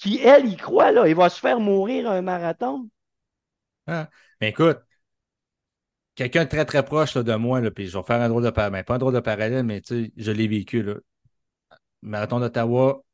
[0.00, 2.88] qui, elle, y croit, là, il va se faire mourir un marathon.
[3.86, 4.08] Ah.
[4.40, 4.78] Mais écoute,
[6.14, 8.80] quelqu'un très très proche de moi, là, puis je vais faire un drôle de parallèle,
[8.80, 10.82] ben, pas un drôle de parallèle, mais tu sais, je l'ai vécu.
[10.82, 10.94] Là.
[12.02, 13.04] Marathon d'Ottawa,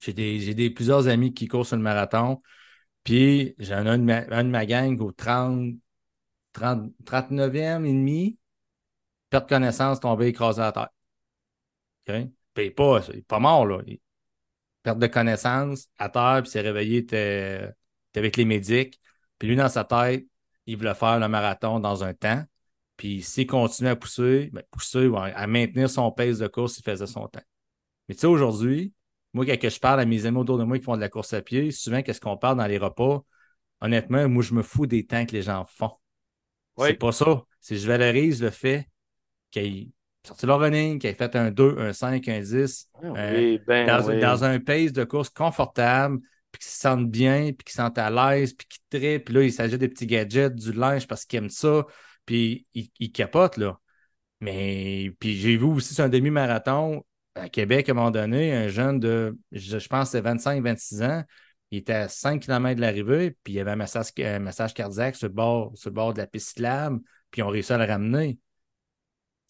[0.00, 2.38] j'ai des, des, plusieurs amis qui courent sur le marathon.
[3.04, 5.74] Puis j'en ai un de, ma, de ma gang au 30,
[6.52, 8.38] 30, 39e et demi,
[9.30, 10.90] perte de connaissance, tombé écrasé à terre.
[12.08, 12.28] OK?
[12.54, 13.82] Puis pas, pas mort, là.
[14.84, 17.72] Perte de connaissance, à terre, puis s'est réveillé, t'es
[18.14, 19.00] avec les médics.
[19.38, 20.26] Puis lui, dans sa tête,
[20.66, 22.44] il voulait faire le marathon dans un temps.
[22.96, 27.08] Puis s'il continuait à pousser, ben, pousser, à maintenir son pace de course, il faisait
[27.08, 27.42] son temps.
[28.08, 28.92] Mais tu sais, aujourd'hui,
[29.32, 31.32] moi, quand je parle à mes amis autour de moi qui font de la course
[31.32, 33.24] à pied, souvent, qu'est-ce qu'on parle dans les repas?
[33.80, 35.90] Honnêtement, moi, je me fous des temps que les gens font.
[36.78, 37.42] C'est pas ça.
[37.60, 38.88] C'est je valorise le fait
[39.50, 39.90] qu'ils
[40.26, 43.86] sorti leur running, qu'ils aient fait un 2, un 5, un 10, ah euh, ben
[43.86, 46.20] dans, un pace de course confortable,
[46.50, 49.26] puis qu'ils se sentent bien, puis qu'ils se sentent à l'aise, puis qu'ils trippent.
[49.26, 51.84] Puis là, il s'agit des petits gadgets, du linge parce qu'ils aiment ça,
[52.26, 53.78] puis ils, ils capotent, là.
[54.40, 57.04] Mais puis j'ai vu aussi sur un demi-marathon,
[57.34, 61.24] à Québec, à un moment donné, un jeune de, je, pense, c'est 25-26 ans,
[61.70, 64.74] il était à 5 km de l'arrivée, puis il y avait un massage, un massage
[64.74, 66.60] cardiaque sur le, bord, sur le bord de la piste
[67.30, 68.38] puis on réussi à le ramener.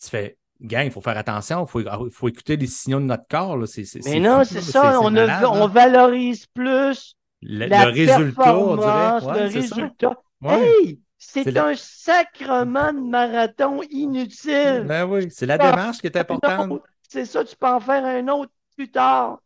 [0.01, 3.27] Tu fais, gang, il faut faire attention, il faut, faut, écouter les signaux de notre
[3.29, 3.57] corps.
[3.57, 3.67] Là.
[4.05, 9.41] Mais non, c'est ça, on, on, valorise plus le, la résultat, on dirait.
[9.41, 10.17] le résultat.
[10.45, 11.01] Hey!
[11.19, 14.85] C'est un sacrement de marathon inutile.
[14.87, 16.83] Ben oui, c'est la démarche qui est importante.
[17.09, 19.41] C'est ça, tu peux en faire un autre plus tard.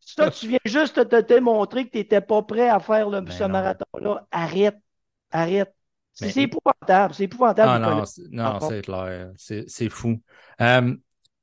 [0.00, 3.32] Ça, tu viens juste te démontrer que tu n'étais pas prêt à faire le, ben
[3.32, 4.26] ce marathon-là.
[4.30, 4.78] Arrête,
[5.30, 5.74] arrête.
[6.12, 7.70] C'est épouvantable, c'est épouvantable.
[7.70, 9.30] Ah, non, non, c'est clair.
[9.36, 10.20] C'est fou.
[10.60, 10.94] Euh,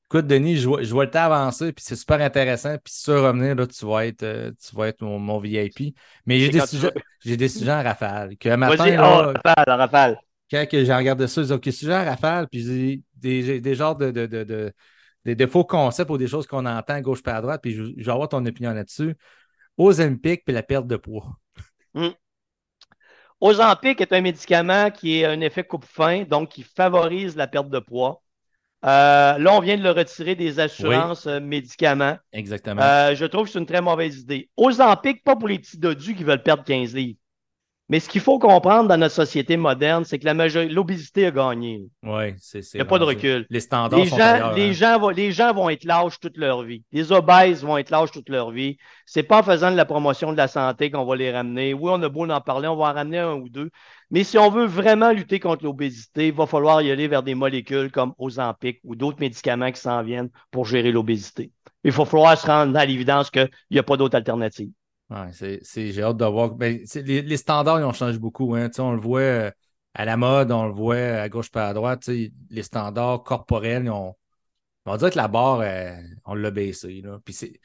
[0.05, 2.76] écoute, Denis, je vois, je vois, le temps avancer, puis c'est super intéressant.
[2.84, 5.95] Puis si tu veux revenir, là, tu vas être, euh, tu vas être mon, VIP.
[6.26, 6.91] Mais j'ai des, sujets,
[7.26, 8.38] des sujets en rafale.
[8.38, 10.20] Que matin, là, oh, rafale, rafale.
[10.51, 13.95] Quand j'ai regardé ça, j'ai dit, OK, sujet en rafale, puis j'ai des, des genres
[13.95, 14.74] de, de, de
[15.26, 18.03] des, faux concepts ou des choses qu'on entend à gauche par à droite, puis je,
[18.03, 19.15] vais avoir ton opinion là-dessus.
[19.78, 21.38] Ozempic puis la perte de poids.
[21.93, 22.09] Hmm.
[23.41, 27.79] Ozempic est un médicament qui a un effet coupe-fin, donc qui favorise la perte de
[27.79, 28.21] poids.
[28.85, 32.17] Euh, là, on vient de le retirer des assurances euh, médicaments.
[32.31, 32.81] Exactement.
[32.81, 34.49] Euh, je trouve que c'est une très mauvaise idée.
[34.55, 37.19] Ozempic, pas pour les petits dodus qui veulent perdre 15 livres.
[37.89, 41.31] Mais ce qu'il faut comprendre dans notre société moderne, c'est que la majorité, l'obésité a
[41.31, 41.81] gagné.
[42.03, 43.47] Oui, c'est Il n'y a pas de recul.
[43.49, 44.73] Les standards les sont gens, les, hein.
[44.73, 46.83] gens vont, les gens vont être lâches toute leur vie.
[46.91, 48.77] Les obèses vont être lâches toute leur vie.
[49.07, 51.73] C'est pas en faisant de la promotion de la santé qu'on va les ramener.
[51.73, 53.71] Oui, on a beau en parler, on va en ramener un ou deux.
[54.11, 57.33] Mais si on veut vraiment lutter contre l'obésité, il va falloir y aller vers des
[57.33, 61.51] molécules comme Ozempic ou d'autres médicaments qui s'en viennent pour gérer l'obésité.
[61.83, 64.69] il faut falloir se rendre à l'évidence qu'il n'y a pas d'autre alternative.
[65.10, 66.51] Ouais, c'est, j'ai hâte de voir.
[66.51, 68.55] Ben, les, les, standards, ils ont changé beaucoup.
[68.55, 68.70] Hein.
[68.78, 69.51] On le voit euh,
[69.95, 72.07] à la mode, on le voit à gauche pas à droite.
[72.07, 74.16] Les standards corporels, on
[74.86, 75.95] va dire que la barre, euh,
[76.26, 77.01] on l'a baissé.
[77.01, 77.20] Là.
[77.26, 77.60] Puis c'est,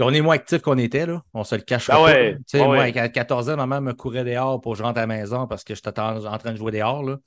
[0.00, 1.22] on est moins actif qu'on était, là.
[1.32, 2.12] On se le cache ah pas.
[2.54, 5.06] Ah moi, à 14 ans, maman me courait dehors pour que je rentre à la
[5.06, 7.02] maison parce que j'étais en, train de jouer dehors.
[7.04, 7.18] Là.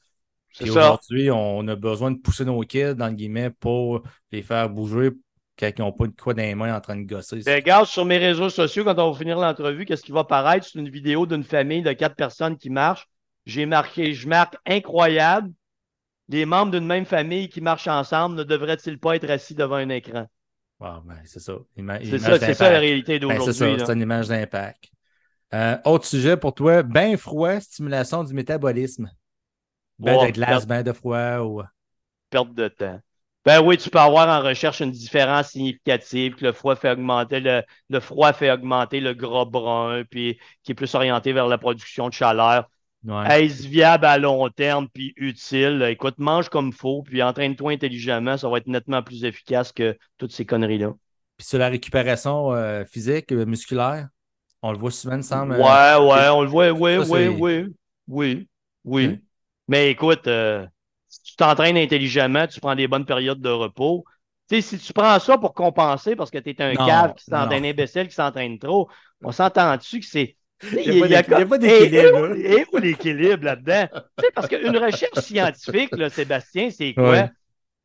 [0.60, 4.70] Et aujourd'hui, on a besoin de pousser nos kids, dans le guillemets, pour les faire
[4.70, 5.12] bouger
[5.58, 7.42] quand ils n'ont pas de quoi dans les mains en train de gosser.
[7.46, 10.68] Ben, regarde sur mes réseaux sociaux, quand on va finir l'entrevue, qu'est-ce qui va paraître?
[10.68, 13.08] C'est une vidéo d'une famille de quatre personnes qui marchent.
[13.46, 15.52] J'ai marqué, je marque incroyable.
[16.28, 19.90] Les membres d'une même famille qui marchent ensemble ne devraient-ils pas être assis devant un
[19.90, 20.26] écran?
[20.80, 21.54] ben, c'est ça.
[21.76, 23.78] c'est ça, ça, la réalité ben, d'aujourd'hui.
[23.86, 24.90] c'est une image d'impact.
[25.54, 29.10] Euh, autre sujet pour toi, bain froid, stimulation du métabolisme.
[30.00, 31.62] Ben de glace, bain de froid ou.
[32.30, 33.00] Perte de temps.
[33.46, 37.40] Ben oui, tu peux avoir en recherche une différence significative, que le froid fait augmenter
[37.40, 41.60] le, le froid fait augmenter le gras brun, puis qui est plus orienté vers la
[41.60, 42.68] production de chaleur.
[43.30, 45.86] Est-ce viable à long terme puis utile?
[45.90, 49.96] Écoute, mange comme il faut, puis entraîne-toi intelligemment, ça va être nettement plus efficace que
[50.18, 50.94] toutes ces conneries-là.
[51.38, 54.08] Puis sur la récupération euh, physique, euh, musculaire,
[54.64, 55.54] on le voit souvent, semble.
[55.54, 57.76] Euh, ouais, ouais, on le voit, oui, oui, oui,
[58.08, 58.48] oui,
[58.86, 59.20] oui.
[59.68, 60.68] Mais écoute, si
[61.24, 64.06] tu t'entraînes intelligemment, tu prends des bonnes périodes de repos.
[64.50, 68.08] Si tu prends ça pour compenser parce que tu es un cave qui s'entraîne, imbécile
[68.08, 68.90] qui s'entraîne trop,
[69.24, 72.34] on s'entend-tu que c'est il n'y a, pas d'équilibre.
[72.36, 73.88] Et, où l'équilibre là-dedans?
[74.34, 77.30] parce qu'une recherche scientifique, là, Sébastien, c'est quoi?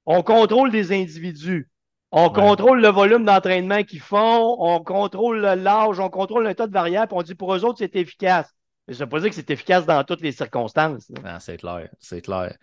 [0.07, 1.69] On contrôle des individus.
[2.13, 6.73] On contrôle le volume d'entraînement qu'ils font, on contrôle l'âge, on contrôle un tas de
[6.73, 8.53] variables, on dit pour eux autres, c'est efficace.
[8.89, 11.11] Mais ça ne veut pas dire que c'est efficace dans toutes les circonstances.
[11.39, 12.57] C'est clair, c'est clair.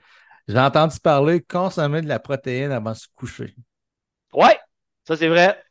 [0.48, 3.56] J'ai entendu parler consommer de la protéine avant de se coucher.
[4.34, 4.50] Oui,
[5.06, 5.62] ça c'est vrai.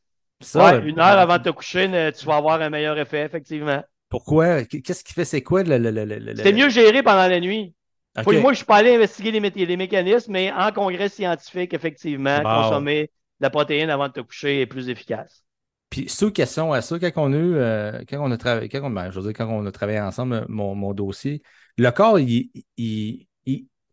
[0.85, 3.83] une heure avant de te coucher, tu vas avoir un meilleur effet, effectivement.
[4.09, 4.65] Pourquoi?
[4.65, 5.25] Qu'est-ce qui fait?
[5.25, 6.35] C'est quoi le.
[6.37, 7.75] C'est mieux géré pendant la nuit.
[8.25, 13.03] Moi, je ne suis pas allé investiguer les, mécanismes, mais en congrès scientifique, effectivement, consommer
[13.03, 13.11] de
[13.41, 15.45] la protéine avant de te coucher est plus efficace.
[15.91, 18.91] Puis, sous question à ça, quand on a, euh, quand on a travaillé, quand on,
[18.91, 21.43] ben, je veux dire, quand on a travaillé ensemble, mon, dossier,
[21.77, 23.27] le corps, il, il,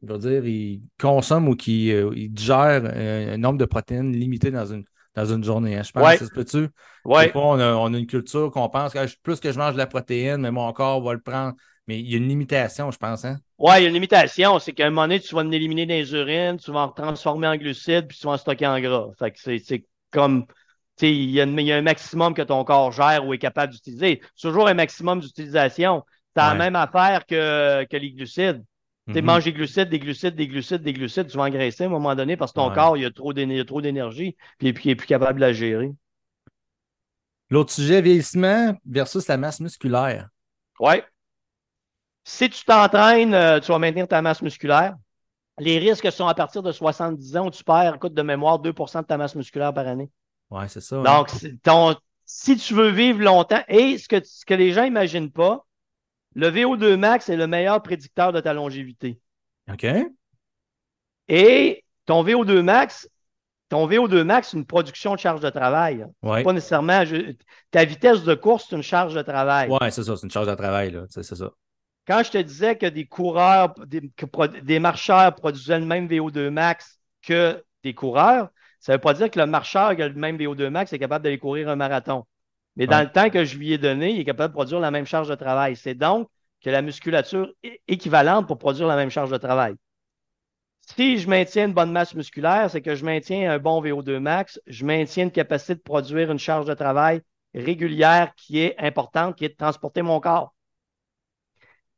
[0.03, 4.83] dire, il consomme ou qu'il euh, un, nombre de protéines limité dans une,
[5.15, 5.77] dans une journée.
[5.77, 5.83] Hein.
[5.83, 6.67] Je pense que ça se peut-tu?
[7.05, 7.31] Ouais.
[7.35, 9.87] on, a, on a une culture qu'on pense que plus que je mange de la
[9.87, 11.53] protéine, mais mon corps va le prendre.
[11.87, 13.25] Mais il y a une limitation, je pense.
[13.25, 13.37] Hein?
[13.57, 14.57] Oui, il y a une limitation.
[14.59, 17.47] C'est qu'à un moment donné, tu vas en éliminer des urines, tu vas en transformer
[17.47, 19.07] en glucides, puis tu vas en stocker en gras.
[19.19, 20.45] Fait que c'est comme.
[21.01, 23.73] Il y, a, il y a un maximum que ton corps gère ou est capable
[23.73, 24.21] d'utiliser.
[24.39, 26.03] Toujours un maximum d'utilisation.
[26.35, 28.63] C'est la même affaire que, que les glucides.
[29.11, 31.87] Tu mm manges des glucides, des glucides, des glucides, des glucides, tu vas engraisser à
[31.87, 34.87] un moment donné parce que ton corps, il y a trop d'énergie, puis, puis il
[34.89, 35.91] n'est plus capable de la gérer.
[37.49, 40.29] L'autre sujet, vieillissement versus la masse musculaire.
[40.79, 41.01] Oui.
[42.23, 44.95] Si tu t'entraînes, euh, tu vas maintenir ta masse musculaire.
[45.59, 49.01] Les risques sont à partir de 70 ans où tu perds, écoute, de mémoire, 2%
[49.01, 50.09] de ta masse musculaire par année.
[50.49, 51.03] Oui, c'est ça.
[51.03, 55.65] Donc, si tu veux vivre longtemps, et ce que, ce que les gens n'imaginent pas,
[56.35, 59.19] le VO2 max est le meilleur prédicteur de ta longévité.
[59.71, 59.85] OK.
[61.29, 63.09] Et ton VO2 max,
[63.69, 66.05] ton VO2 max, c'est une production de charge de travail.
[66.21, 66.43] Ouais.
[66.43, 67.03] Pas nécessairement.
[67.71, 69.69] ta vitesse de course, c'est une charge de travail.
[69.69, 70.97] Oui, c'est ça, c'est une charge de travail.
[71.09, 71.51] C'est ça.
[72.05, 77.63] Quand je te disais que des coureurs, des, marcheurs produisaient le même VO2 max que
[77.83, 80.69] des coureurs, ça ne veut pas dire que le marcheur qui a le même VO2
[80.69, 82.25] max est capable d'aller courir un marathon.
[82.75, 84.91] Mais dans le temps que je lui ai donné, il est capable de produire la
[84.91, 85.75] même charge de travail.
[85.75, 86.29] C'est donc
[86.61, 89.75] que la musculature est équivalente pour produire la même charge de travail.
[90.81, 94.59] Si je maintiens une bonne masse musculaire, c'est que je maintiens un bon VO2 max,
[94.67, 97.21] je maintiens une capacité de produire une charge de travail
[97.53, 100.53] régulière qui est importante, qui est de transporter mon corps.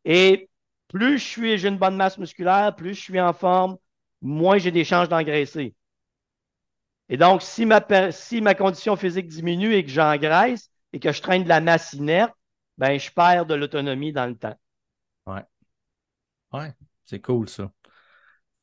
[0.05, 0.49] Et
[0.87, 3.77] plus je suis, j'ai une bonne masse musculaire, plus je suis en forme,
[4.21, 5.73] moins j'ai des chances d'engraisser.
[7.09, 7.81] Et donc, si ma,
[8.11, 11.93] si ma condition physique diminue et que j'engraisse et que je traîne de la masse
[11.93, 12.33] inerte,
[12.77, 14.57] ben, je perds de l'autonomie dans le temps.
[15.27, 15.43] Ouais.
[16.51, 16.73] Ouais,
[17.05, 17.71] c'est cool ça.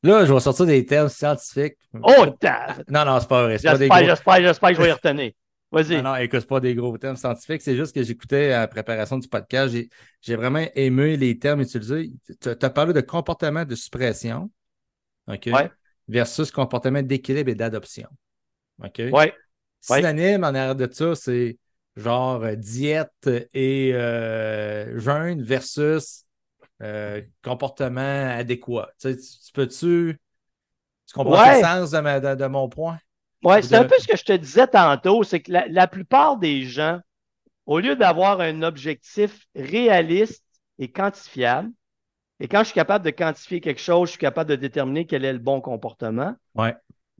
[0.03, 1.77] Là, je vais sortir des termes scientifiques.
[1.93, 2.25] Oh,
[2.89, 3.57] Non, non, c'est pas vrai.
[3.57, 5.31] J'espère, j'espère, j'espère que je vais y retenir.
[5.71, 5.95] Vas-y.
[5.97, 7.61] Non, non, écoute, c'est pas des gros termes scientifiques.
[7.61, 9.73] C'est juste que j'écoutais à la préparation du podcast.
[10.21, 12.11] J'ai, vraiment aimé les termes utilisés.
[12.41, 14.51] Tu as parlé de comportement de suppression.
[15.27, 15.47] OK?
[15.47, 15.71] Ouais.
[16.09, 18.09] Versus comportement d'équilibre et d'adoption.
[18.81, 19.01] OK?
[19.11, 19.31] Oui.
[19.81, 21.57] Synonyme en arrière de ça, c'est
[21.95, 26.25] genre euh, diète et euh, jeûne versus
[26.81, 28.89] euh, comportement adéquat.
[28.99, 30.19] Tu, sais, tu peux-tu.
[31.07, 32.97] Tu comprends le sens de, mon point?
[33.43, 36.63] Oui, c'est un peu ce que je te disais tantôt, c'est que la, plupart des
[36.63, 37.01] gens,
[37.65, 40.45] au lieu d'avoir un objectif réaliste
[40.79, 41.69] et quantifiable,
[42.39, 45.25] et quand je suis capable de quantifier quelque chose, je suis capable de déterminer quel
[45.25, 46.35] est le bon comportement.
[46.55, 46.73] Ouais.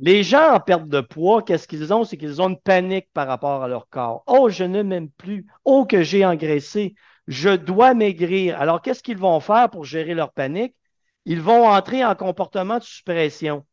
[0.06, 2.04] Les gens en perte de poids, qu'est-ce qu'ils ont?
[2.04, 4.22] C'est qu'ils ont une panique par rapport à leur corps.
[4.28, 5.48] Oh, je ne m'aime plus.
[5.64, 6.94] Oh, que j'ai engraissé.
[7.28, 8.60] Je dois maigrir.
[8.60, 10.76] Alors, qu'est-ce qu'ils vont faire pour gérer leur panique?
[11.24, 13.66] Ils vont entrer en comportement de suppression.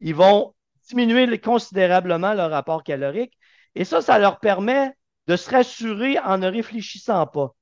[0.00, 0.56] Ils vont
[0.88, 3.38] diminuer considérablement leur rapport calorique.
[3.76, 4.90] Et ça, ça leur permet
[5.28, 7.54] de se rassurer en ne réfléchissant pas.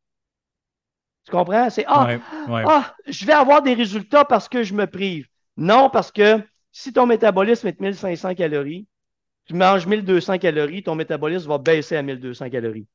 [1.26, 1.68] Tu comprends?
[1.68, 2.08] C'est ah,
[2.48, 5.26] ah, je vais avoir des résultats parce que je me prive.
[5.58, 6.42] Non, parce que
[6.76, 8.88] si ton métabolisme est de 1500 calories,
[9.46, 12.88] tu manges 1200 calories, ton métabolisme va baisser à 1200 calories.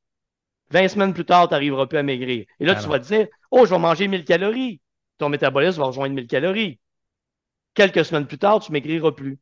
[0.72, 2.46] 20 semaines plus tard, tu n'arriveras plus à maigrir.
[2.60, 4.82] Et là, tu vas te dire, oh, je vais manger 1000 calories.
[5.18, 6.78] Ton métabolisme va rejoindre 1000 calories.
[7.74, 9.40] Quelques semaines plus tard, tu maigriras plus.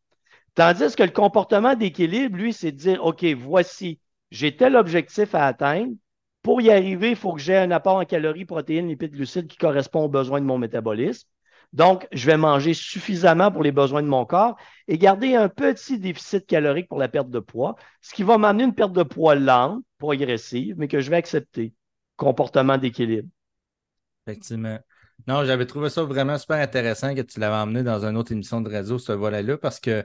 [0.53, 5.47] Tandis que le comportement d'équilibre, lui, c'est de dire, OK, voici, j'ai tel objectif à
[5.47, 5.93] atteindre.
[6.43, 9.57] Pour y arriver, il faut que j'ai un apport en calories, protéines, lipides, glucides qui
[9.57, 11.27] correspond aux besoins de mon métabolisme.
[11.78, 14.57] Donc, je vais manger suffisamment pour les besoins de mon corps
[14.88, 18.63] et garder un petit déficit calorique pour la perte de poids, ce qui va m'amener
[18.63, 21.75] une perte de poids lente, progressive, mais que je vais accepter.
[22.15, 23.30] Comportement d'équilibre.
[24.25, 24.80] Effectivement.
[25.28, 28.59] Non, j'avais trouvé ça vraiment super intéressant que tu l'avais emmené dans une autre émission
[28.59, 30.03] de radio, ce volet-là, parce que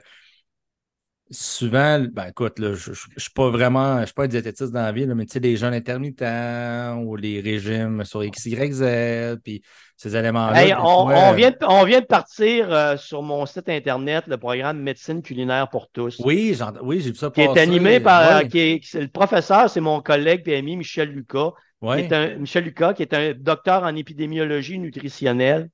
[1.33, 4.93] souvent, ben écoute, je ne suis pas vraiment, je suis pas un diététiste dans la
[4.93, 9.63] vie, mais tu sais, les jeûnes intermittents ou les régimes sur X, Y, Z, puis
[9.97, 10.85] ces éléments-là.
[10.85, 15.23] on, vient de, on vient de partir euh, sur mon site Internet, le programme Médecine
[15.23, 16.21] culinaire pour tous.
[16.25, 19.81] Oui, oui j'ai vu ça Qui est animé par, euh, qui est, le professeur, c'est
[19.81, 21.51] mon collègue PMI, Michel Lucas.
[21.83, 25.69] Qui est un, Michel Lucas, qui est un docteur en épidémiologie nutritionnelle.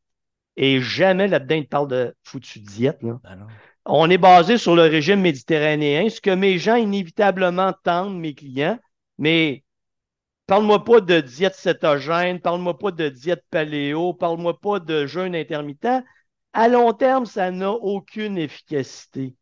[0.56, 2.98] Et jamais là-dedans, il parle de foutu diète.
[3.02, 3.20] Là.
[3.22, 3.46] Ben
[3.88, 8.78] on est basé sur le régime méditerranéen, ce que mes gens inévitablement tendent, mes clients,
[9.16, 9.64] mais
[10.46, 16.04] parle-moi pas de diète cétogène, parle-moi pas de diète paléo, parle-moi pas de jeûne intermittent.
[16.52, 19.34] À long terme, ça n'a aucune efficacité.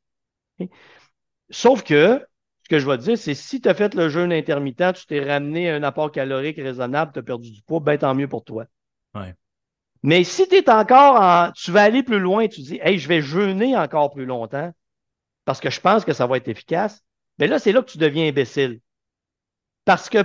[1.51, 2.24] Sauf que,
[2.64, 5.07] ce que je vais te dire, c'est si tu as fait le jeûne intermittent, tu
[5.07, 8.28] t'es ramené à un apport calorique raisonnable, tu as perdu du poids, ben tant mieux
[8.28, 8.66] pour toi.
[10.07, 11.50] Mais si tu es encore en.
[11.50, 14.72] Tu vas aller plus loin, tu dis, hey, je vais jeûner encore plus longtemps
[15.44, 17.02] parce que je pense que ça va être efficace.
[17.40, 18.78] Mais là, c'est là que tu deviens imbécile.
[19.84, 20.18] Parce que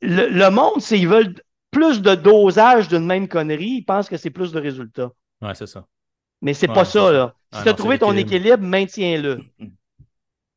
[0.00, 1.34] le, monde, s'ils veulent
[1.72, 5.10] plus de dosage d'une même connerie, ils pensent que c'est plus de résultats.
[5.42, 5.84] Ouais, c'est ça.
[6.40, 7.34] Mais c'est pas ça, là.
[7.52, 9.40] Si tu as trouvé ton équilibre, maintiens-le.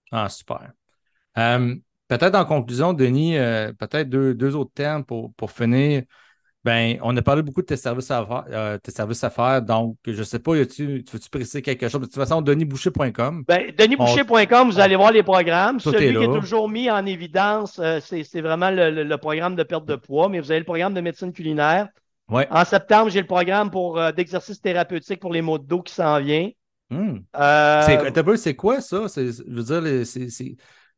[0.09, 0.71] Ah, super.
[1.37, 1.75] Euh,
[2.07, 6.03] peut-être en conclusion, Denis, euh, peut-être deux, deux, autres termes pour, pour finir.
[6.67, 9.61] Ben, on a parlé beaucoup de tes services à faire, euh, tes services à faire
[9.61, 12.01] donc je ne sais pas, tu veux-tu préciser quelque chose?
[12.01, 13.45] De toute façon, denisboucher.com.
[13.47, 15.79] Ben, denisboucher.com, vous allez voir les programmes.
[15.79, 19.95] Celui qui est toujours mis en évidence, euh, c'est vraiment le, programme de perte de
[19.95, 21.87] poids, mais vous avez le programme de médecine culinaire.
[22.29, 22.45] Ouais.
[22.51, 25.93] En septembre, j'ai le programme pour euh, d'exercice thérapeutique pour les maux de dos qui
[25.93, 26.49] s'en vient.
[26.89, 27.19] Hmm.
[28.35, 29.05] C'est quoi ça?
[29.15, 30.05] Je veux dire,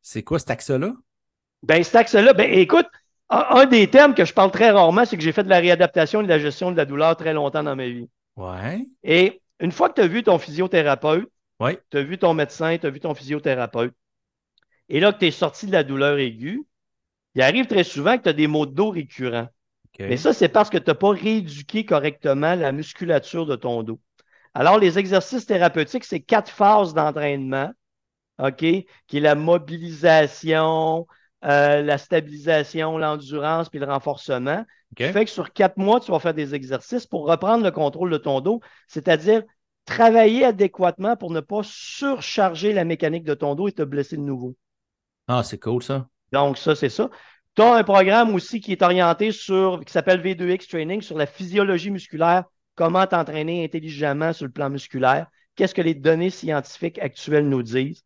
[0.02, 0.94] c'est quoi cet axe-là?
[1.62, 2.88] Ben, cet axe-là, ben, écoute,
[3.30, 6.20] un, des thèmes que je parle très rarement, c'est que j'ai fait de la réadaptation
[6.20, 8.08] et de la gestion de la douleur très longtemps dans ma vie.
[8.36, 8.86] Ouais.
[9.04, 11.80] Et une fois que tu as vu ton physiothérapeute, ouais.
[11.90, 13.94] tu as vu ton médecin, tu as vu ton physiothérapeute,
[14.88, 16.64] et là que tu es sorti de la douleur aiguë,
[17.34, 19.48] il arrive très souvent que tu as des maux de dos récurrents.
[19.98, 24.00] Mais ça, c'est parce que tu n'as pas rééduqué correctement la musculature de ton dos.
[24.54, 27.70] Alors, les exercices thérapeutiques, c'est quatre phases d'entraînement,
[28.38, 31.06] OK, qui est la mobilisation,
[31.44, 34.64] euh, la stabilisation, l'endurance puis le renforcement.
[34.92, 35.12] Okay.
[35.12, 38.16] fait que sur quatre mois, tu vas faire des exercices pour reprendre le contrôle de
[38.16, 39.44] ton dos, c'est-à-dire
[39.84, 44.22] travailler adéquatement pour ne pas surcharger la mécanique de ton dos et te blesser de
[44.22, 44.56] nouveau.
[45.28, 46.08] Ah, c'est cool ça.
[46.32, 47.08] Donc, ça, c'est ça.
[47.56, 51.26] Tu as un programme aussi qui est orienté sur, qui s'appelle V2X Training, sur la
[51.26, 55.26] physiologie musculaire, comment t'entraîner intelligemment sur le plan musculaire,
[55.56, 58.02] qu'est-ce que les données scientifiques actuelles nous disent?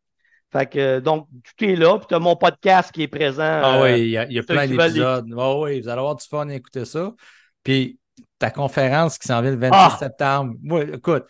[0.57, 1.99] Fait que, donc, tout est là.
[1.99, 3.43] Puis tu as mon podcast qui est présent.
[3.43, 5.27] Ah oui, il y a, plein d'épisodes.
[5.37, 7.13] Ah oui, vous allez avoir du fun à écouter ça.
[7.65, 7.99] Puis
[8.39, 9.97] ta conférence qui s'en vient le 26 ah!
[9.99, 10.55] septembre.
[10.63, 11.25] Moi, écoute,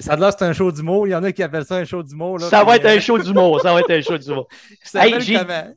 [0.00, 1.06] ça a c'est un show d'humour.
[1.06, 2.40] Il y en a qui appellent ça un show d'humour.
[2.40, 3.60] Ça va être un show d'humour.
[3.60, 4.48] Ça va être un show d'humour.
[4.82, 5.04] Ça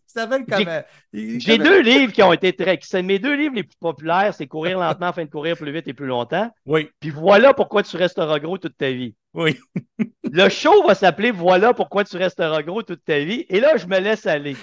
[0.07, 0.81] s'appelle comment?
[1.13, 2.79] J'ai deux livres qui ont été très.
[3.03, 5.93] Mes deux livres les plus populaires, c'est Courir lentement afin de courir plus vite et
[5.93, 6.49] plus longtemps.
[6.65, 6.89] Oui.
[6.99, 9.15] Puis voilà pourquoi tu resteras gros toute ta vie.
[9.33, 9.57] Oui.
[10.23, 13.45] le show va s'appeler Voilà pourquoi tu resteras gros toute ta vie.
[13.49, 14.55] Et là, je me laisse aller.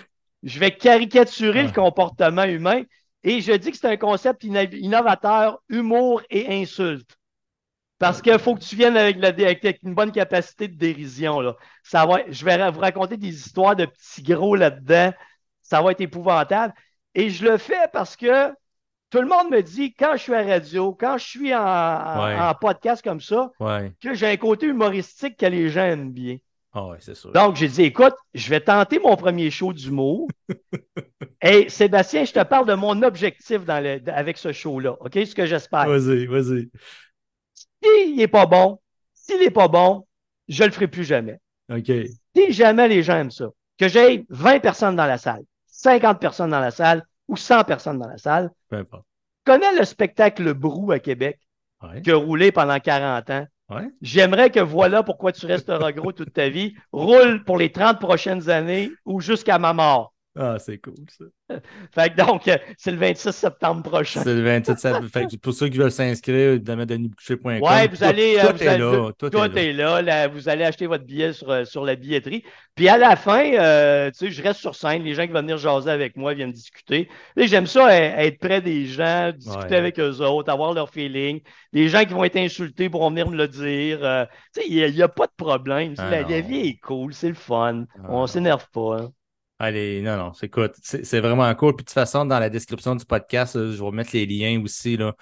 [0.43, 2.83] Je vais caricaturer le comportement humain
[3.23, 7.17] et je dis que c'est un concept innovateur, humour et insulte.
[7.99, 11.41] Parce qu'il faut que tu viennes avec, la, avec, une bonne capacité de dérision.
[11.41, 11.57] Là.
[11.83, 15.13] Ça va, je vais vous raconter des histoires de petits gros là-dedans.
[15.63, 16.75] Ça va être épouvantable.
[17.15, 18.53] Et je le fais parce que
[19.17, 23.03] tout le monde me dit, quand je suis à radio, quand je suis en, podcast
[23.03, 23.51] comme ça,
[24.03, 26.37] que j'ai un côté humoristique que les gens aiment bien.
[26.75, 27.33] Ah ouais, c'est sûr.
[27.33, 30.29] Donc, j'ai dit, écoute, je vais tenter mon premier show d'humour.
[31.43, 34.99] Et Sébastien, je te parle de mon objectif dans le, avec ce show-là.
[35.01, 35.15] OK?
[35.15, 35.89] Ce que j'espère.
[35.89, 36.69] Vas-y, vas-y.
[37.83, 38.79] S'il n'est pas bon,
[39.15, 40.07] s'il n'est pas bon,
[40.49, 41.41] je ne le ferai plus jamais.
[41.73, 41.91] OK.
[42.37, 43.49] Si jamais les gens aiment ça,
[43.79, 47.99] que j'ai 20 personnes dans la salle, 50 personnes dans la salle ou 100 personnes
[47.99, 49.05] dans la salle, Peu importe.
[49.45, 51.41] connais le spectacle Brou à Québec
[52.03, 53.47] qui a roulé pendant 40 ans.
[54.01, 56.75] J'aimerais que voilà pourquoi tu resteras gros toute ta vie.
[56.93, 60.15] Roule pour les 30 prochaines années ou jusqu'à ma mort.
[60.39, 61.25] Ah, c'est cool, ça.
[61.95, 64.23] fait que donc, euh, c'est le 26 septembre prochain.
[64.23, 65.09] C'est le 27 septembre.
[65.11, 67.63] fait que pour ceux qui veulent s'inscrire, évidemment, denisboucher.com.
[67.63, 68.37] Ouais, vous allez.
[68.41, 70.29] Tout, euh, est, là, tout, est, là.
[70.29, 72.45] Vous allez acheter votre billet sur, euh, sur la billetterie.
[72.75, 73.45] Puis à la fin,
[74.11, 75.03] tu sais, je reste sur scène.
[75.03, 77.09] Les gens qui vont venir jaser avec moi viennent discuter.
[77.37, 81.41] J'aime ça, être près des gens, discuter avec eux autres, avoir leur feeling.
[81.73, 84.01] Les gens qui vont être insultés pourront venir me le dire.
[84.55, 85.95] tu sais, il n'y a, pas de problème.
[85.97, 87.85] Ah la, vie est cool, c'est le fun.
[87.95, 88.99] Ah On ne s'énerve pas.
[88.99, 89.11] Hein.
[89.59, 91.75] Allez, non, non, c'est écoute, c'est vraiment cool.
[91.77, 94.99] Puis de toute façon, dans la description du podcast, je vais mettre les liens aussi
[94.99, 95.15] là,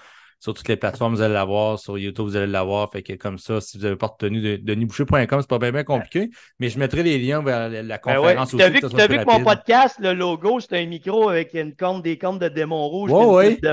[0.44, 2.90] sur toutes les plateformes, vous allez l'avoir, sur YouTube, vous allez l'avoir.
[2.92, 5.84] Fait que comme ça, si vous n'avez pas retenu de denisboucher.com, c'est pas bien, bien
[5.84, 6.28] compliqué.
[6.58, 8.56] Mais je mettrai les liens vers la, ben conférence aussi.
[8.58, 11.74] Tu as vu, as vu que mon podcast, le logo, c'est un micro avec une
[11.74, 13.10] corne, des cornes de démon rouge.
[13.10, 13.70] Oui, oui.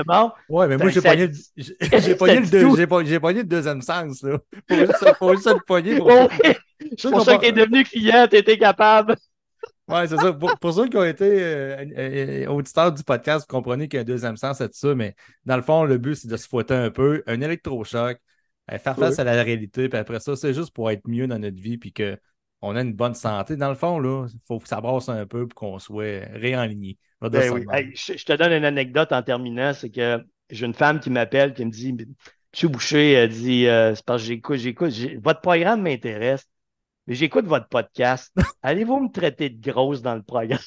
[0.48, 1.32] Ouais, mais moi, j'ai pogné, le,
[2.00, 2.14] j'ai
[3.18, 4.22] pogné le deuxième sens.
[4.22, 4.38] Là.
[5.18, 5.98] Pour juste, le pogner.
[6.96, 9.16] C'est pour ça que tu es devenu client, tu étais capable.
[9.88, 10.32] Ouais, c'est ça.
[10.32, 14.02] Pour, ceux qui ont été euh, euh, auditeurs du podcast, vous comprenez qu'il y a
[14.02, 15.14] un deuxième sens à tout ça, mais
[15.44, 18.18] dans le fond, le but, c'est de se fouetter un peu, un électrochoc,
[18.70, 21.38] euh, faire face à la réalité, puis après ça, c'est juste pour être mieux dans
[21.38, 23.56] notre vie, puis qu'on a une bonne santé.
[23.56, 26.98] Dans le fond, là, il faut que ça brasse un peu pour qu'on soit réaligné.
[27.20, 27.40] Ben
[27.94, 30.20] je, te donne une anecdote en terminant, c'est que
[30.50, 31.92] j'ai une femme qui m'appelle, qui me dit
[32.52, 36.48] Monsieur Boucher, elle dit C'est parce que j'écoute, j'écoute, votre programme m'intéresse
[37.06, 38.32] mais j'écoute votre podcast.
[38.62, 40.58] Allez-vous me traiter de grosse dans le programme?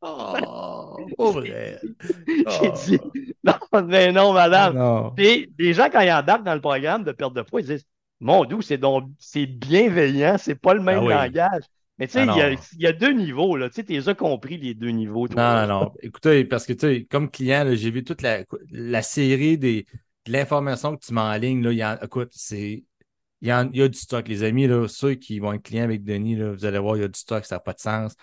[0.00, 0.96] Oh,
[1.32, 1.78] vrai.
[2.26, 2.74] J'ai oh.
[2.86, 3.00] dit,
[3.44, 5.12] non, mais non, madame.
[5.16, 7.86] Puis, les gens, quand ils embarquent dans le programme de perte de poids, ils disent,
[8.20, 11.64] mon doux, c'est donc, c'est bienveillant, c'est pas le même ah langage.
[11.98, 13.68] Mais tu sais, ah il y, a deux niveaux, là.
[13.68, 15.28] Tu sais, tu as compris les deux niveaux.
[15.28, 15.92] non, non, non.
[16.00, 19.86] Écoutez, parce que tu sais, comme client, j'ai vu toute la, la série des,
[20.26, 21.62] de l'information que tu mets en ligne.
[21.62, 22.84] Là, il y a, écoute, c'est
[23.42, 24.68] il y, a, du stock, les amis.
[24.68, 27.08] Là, ceux qui vont être clients avec Denis, là, vous allez voir, il y a
[27.08, 28.14] du stock, ça n'a pas de sens.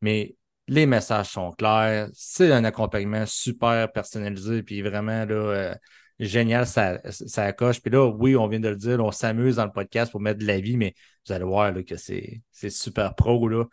[0.00, 0.34] Mais
[0.66, 2.08] les messages sont clairs.
[2.14, 5.74] C'est un accompagnement super personnalisé, puis vraiment là, euh,
[6.18, 7.82] génial, ça, ça coche.
[7.82, 10.40] Puis là, oui, on vient de le dire, on s'amuse dans le podcast pour mettre
[10.40, 10.94] de la vie, mais
[11.26, 13.46] vous allez voir là, que c'est super pro.
[13.48, 13.66] Là.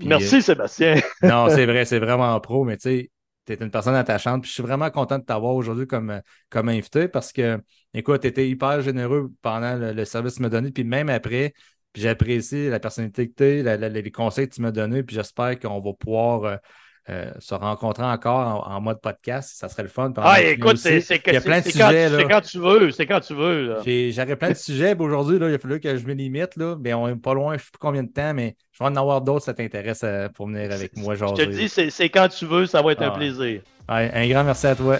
[0.00, 0.96] Merci, euh, Sébastien.
[1.22, 3.10] non, c'est vrai, c'est vraiment pro, mais tu sais,
[3.56, 4.42] tu es une personne attachante.
[4.42, 6.20] Puis je suis vraiment content de t'avoir aujourd'hui comme,
[6.50, 7.60] comme invité parce que
[7.92, 11.54] Écoute, tu étais hyper généreux pendant le, service que tu m'as donné, puis même après,
[11.92, 15.58] puis j'apprécie la personnalité que tu es, les conseils que tu m'as donnés, puis j'espère
[15.58, 16.60] qu'on va pouvoir
[17.08, 19.52] euh, se rencontrer encore en, mode podcast.
[19.54, 20.12] Ça serait le fun.
[20.18, 21.20] Ah, écoute, c'est sujets.
[21.40, 22.90] C'est quand tu veux.
[22.90, 23.76] C'est quand tu veux.
[24.10, 24.94] J'aurais plein de sujets.
[24.98, 26.56] Aujourd'hui, il a fallu que je me limite.
[26.56, 26.76] Là.
[26.78, 28.90] Mais on est pas loin, je ne sais plus combien de temps, mais je vais
[28.90, 31.14] en avoir d'autres ça t'intéresse euh, pour venir avec moi.
[31.14, 32.66] Je te dis, c'est quand tu veux.
[32.66, 33.16] Ça va être un ah.
[33.16, 33.62] plaisir.
[33.88, 34.98] un grand merci à toi.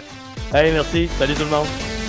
[0.52, 1.08] Hey, merci.
[1.18, 1.99] Salut tout le monde.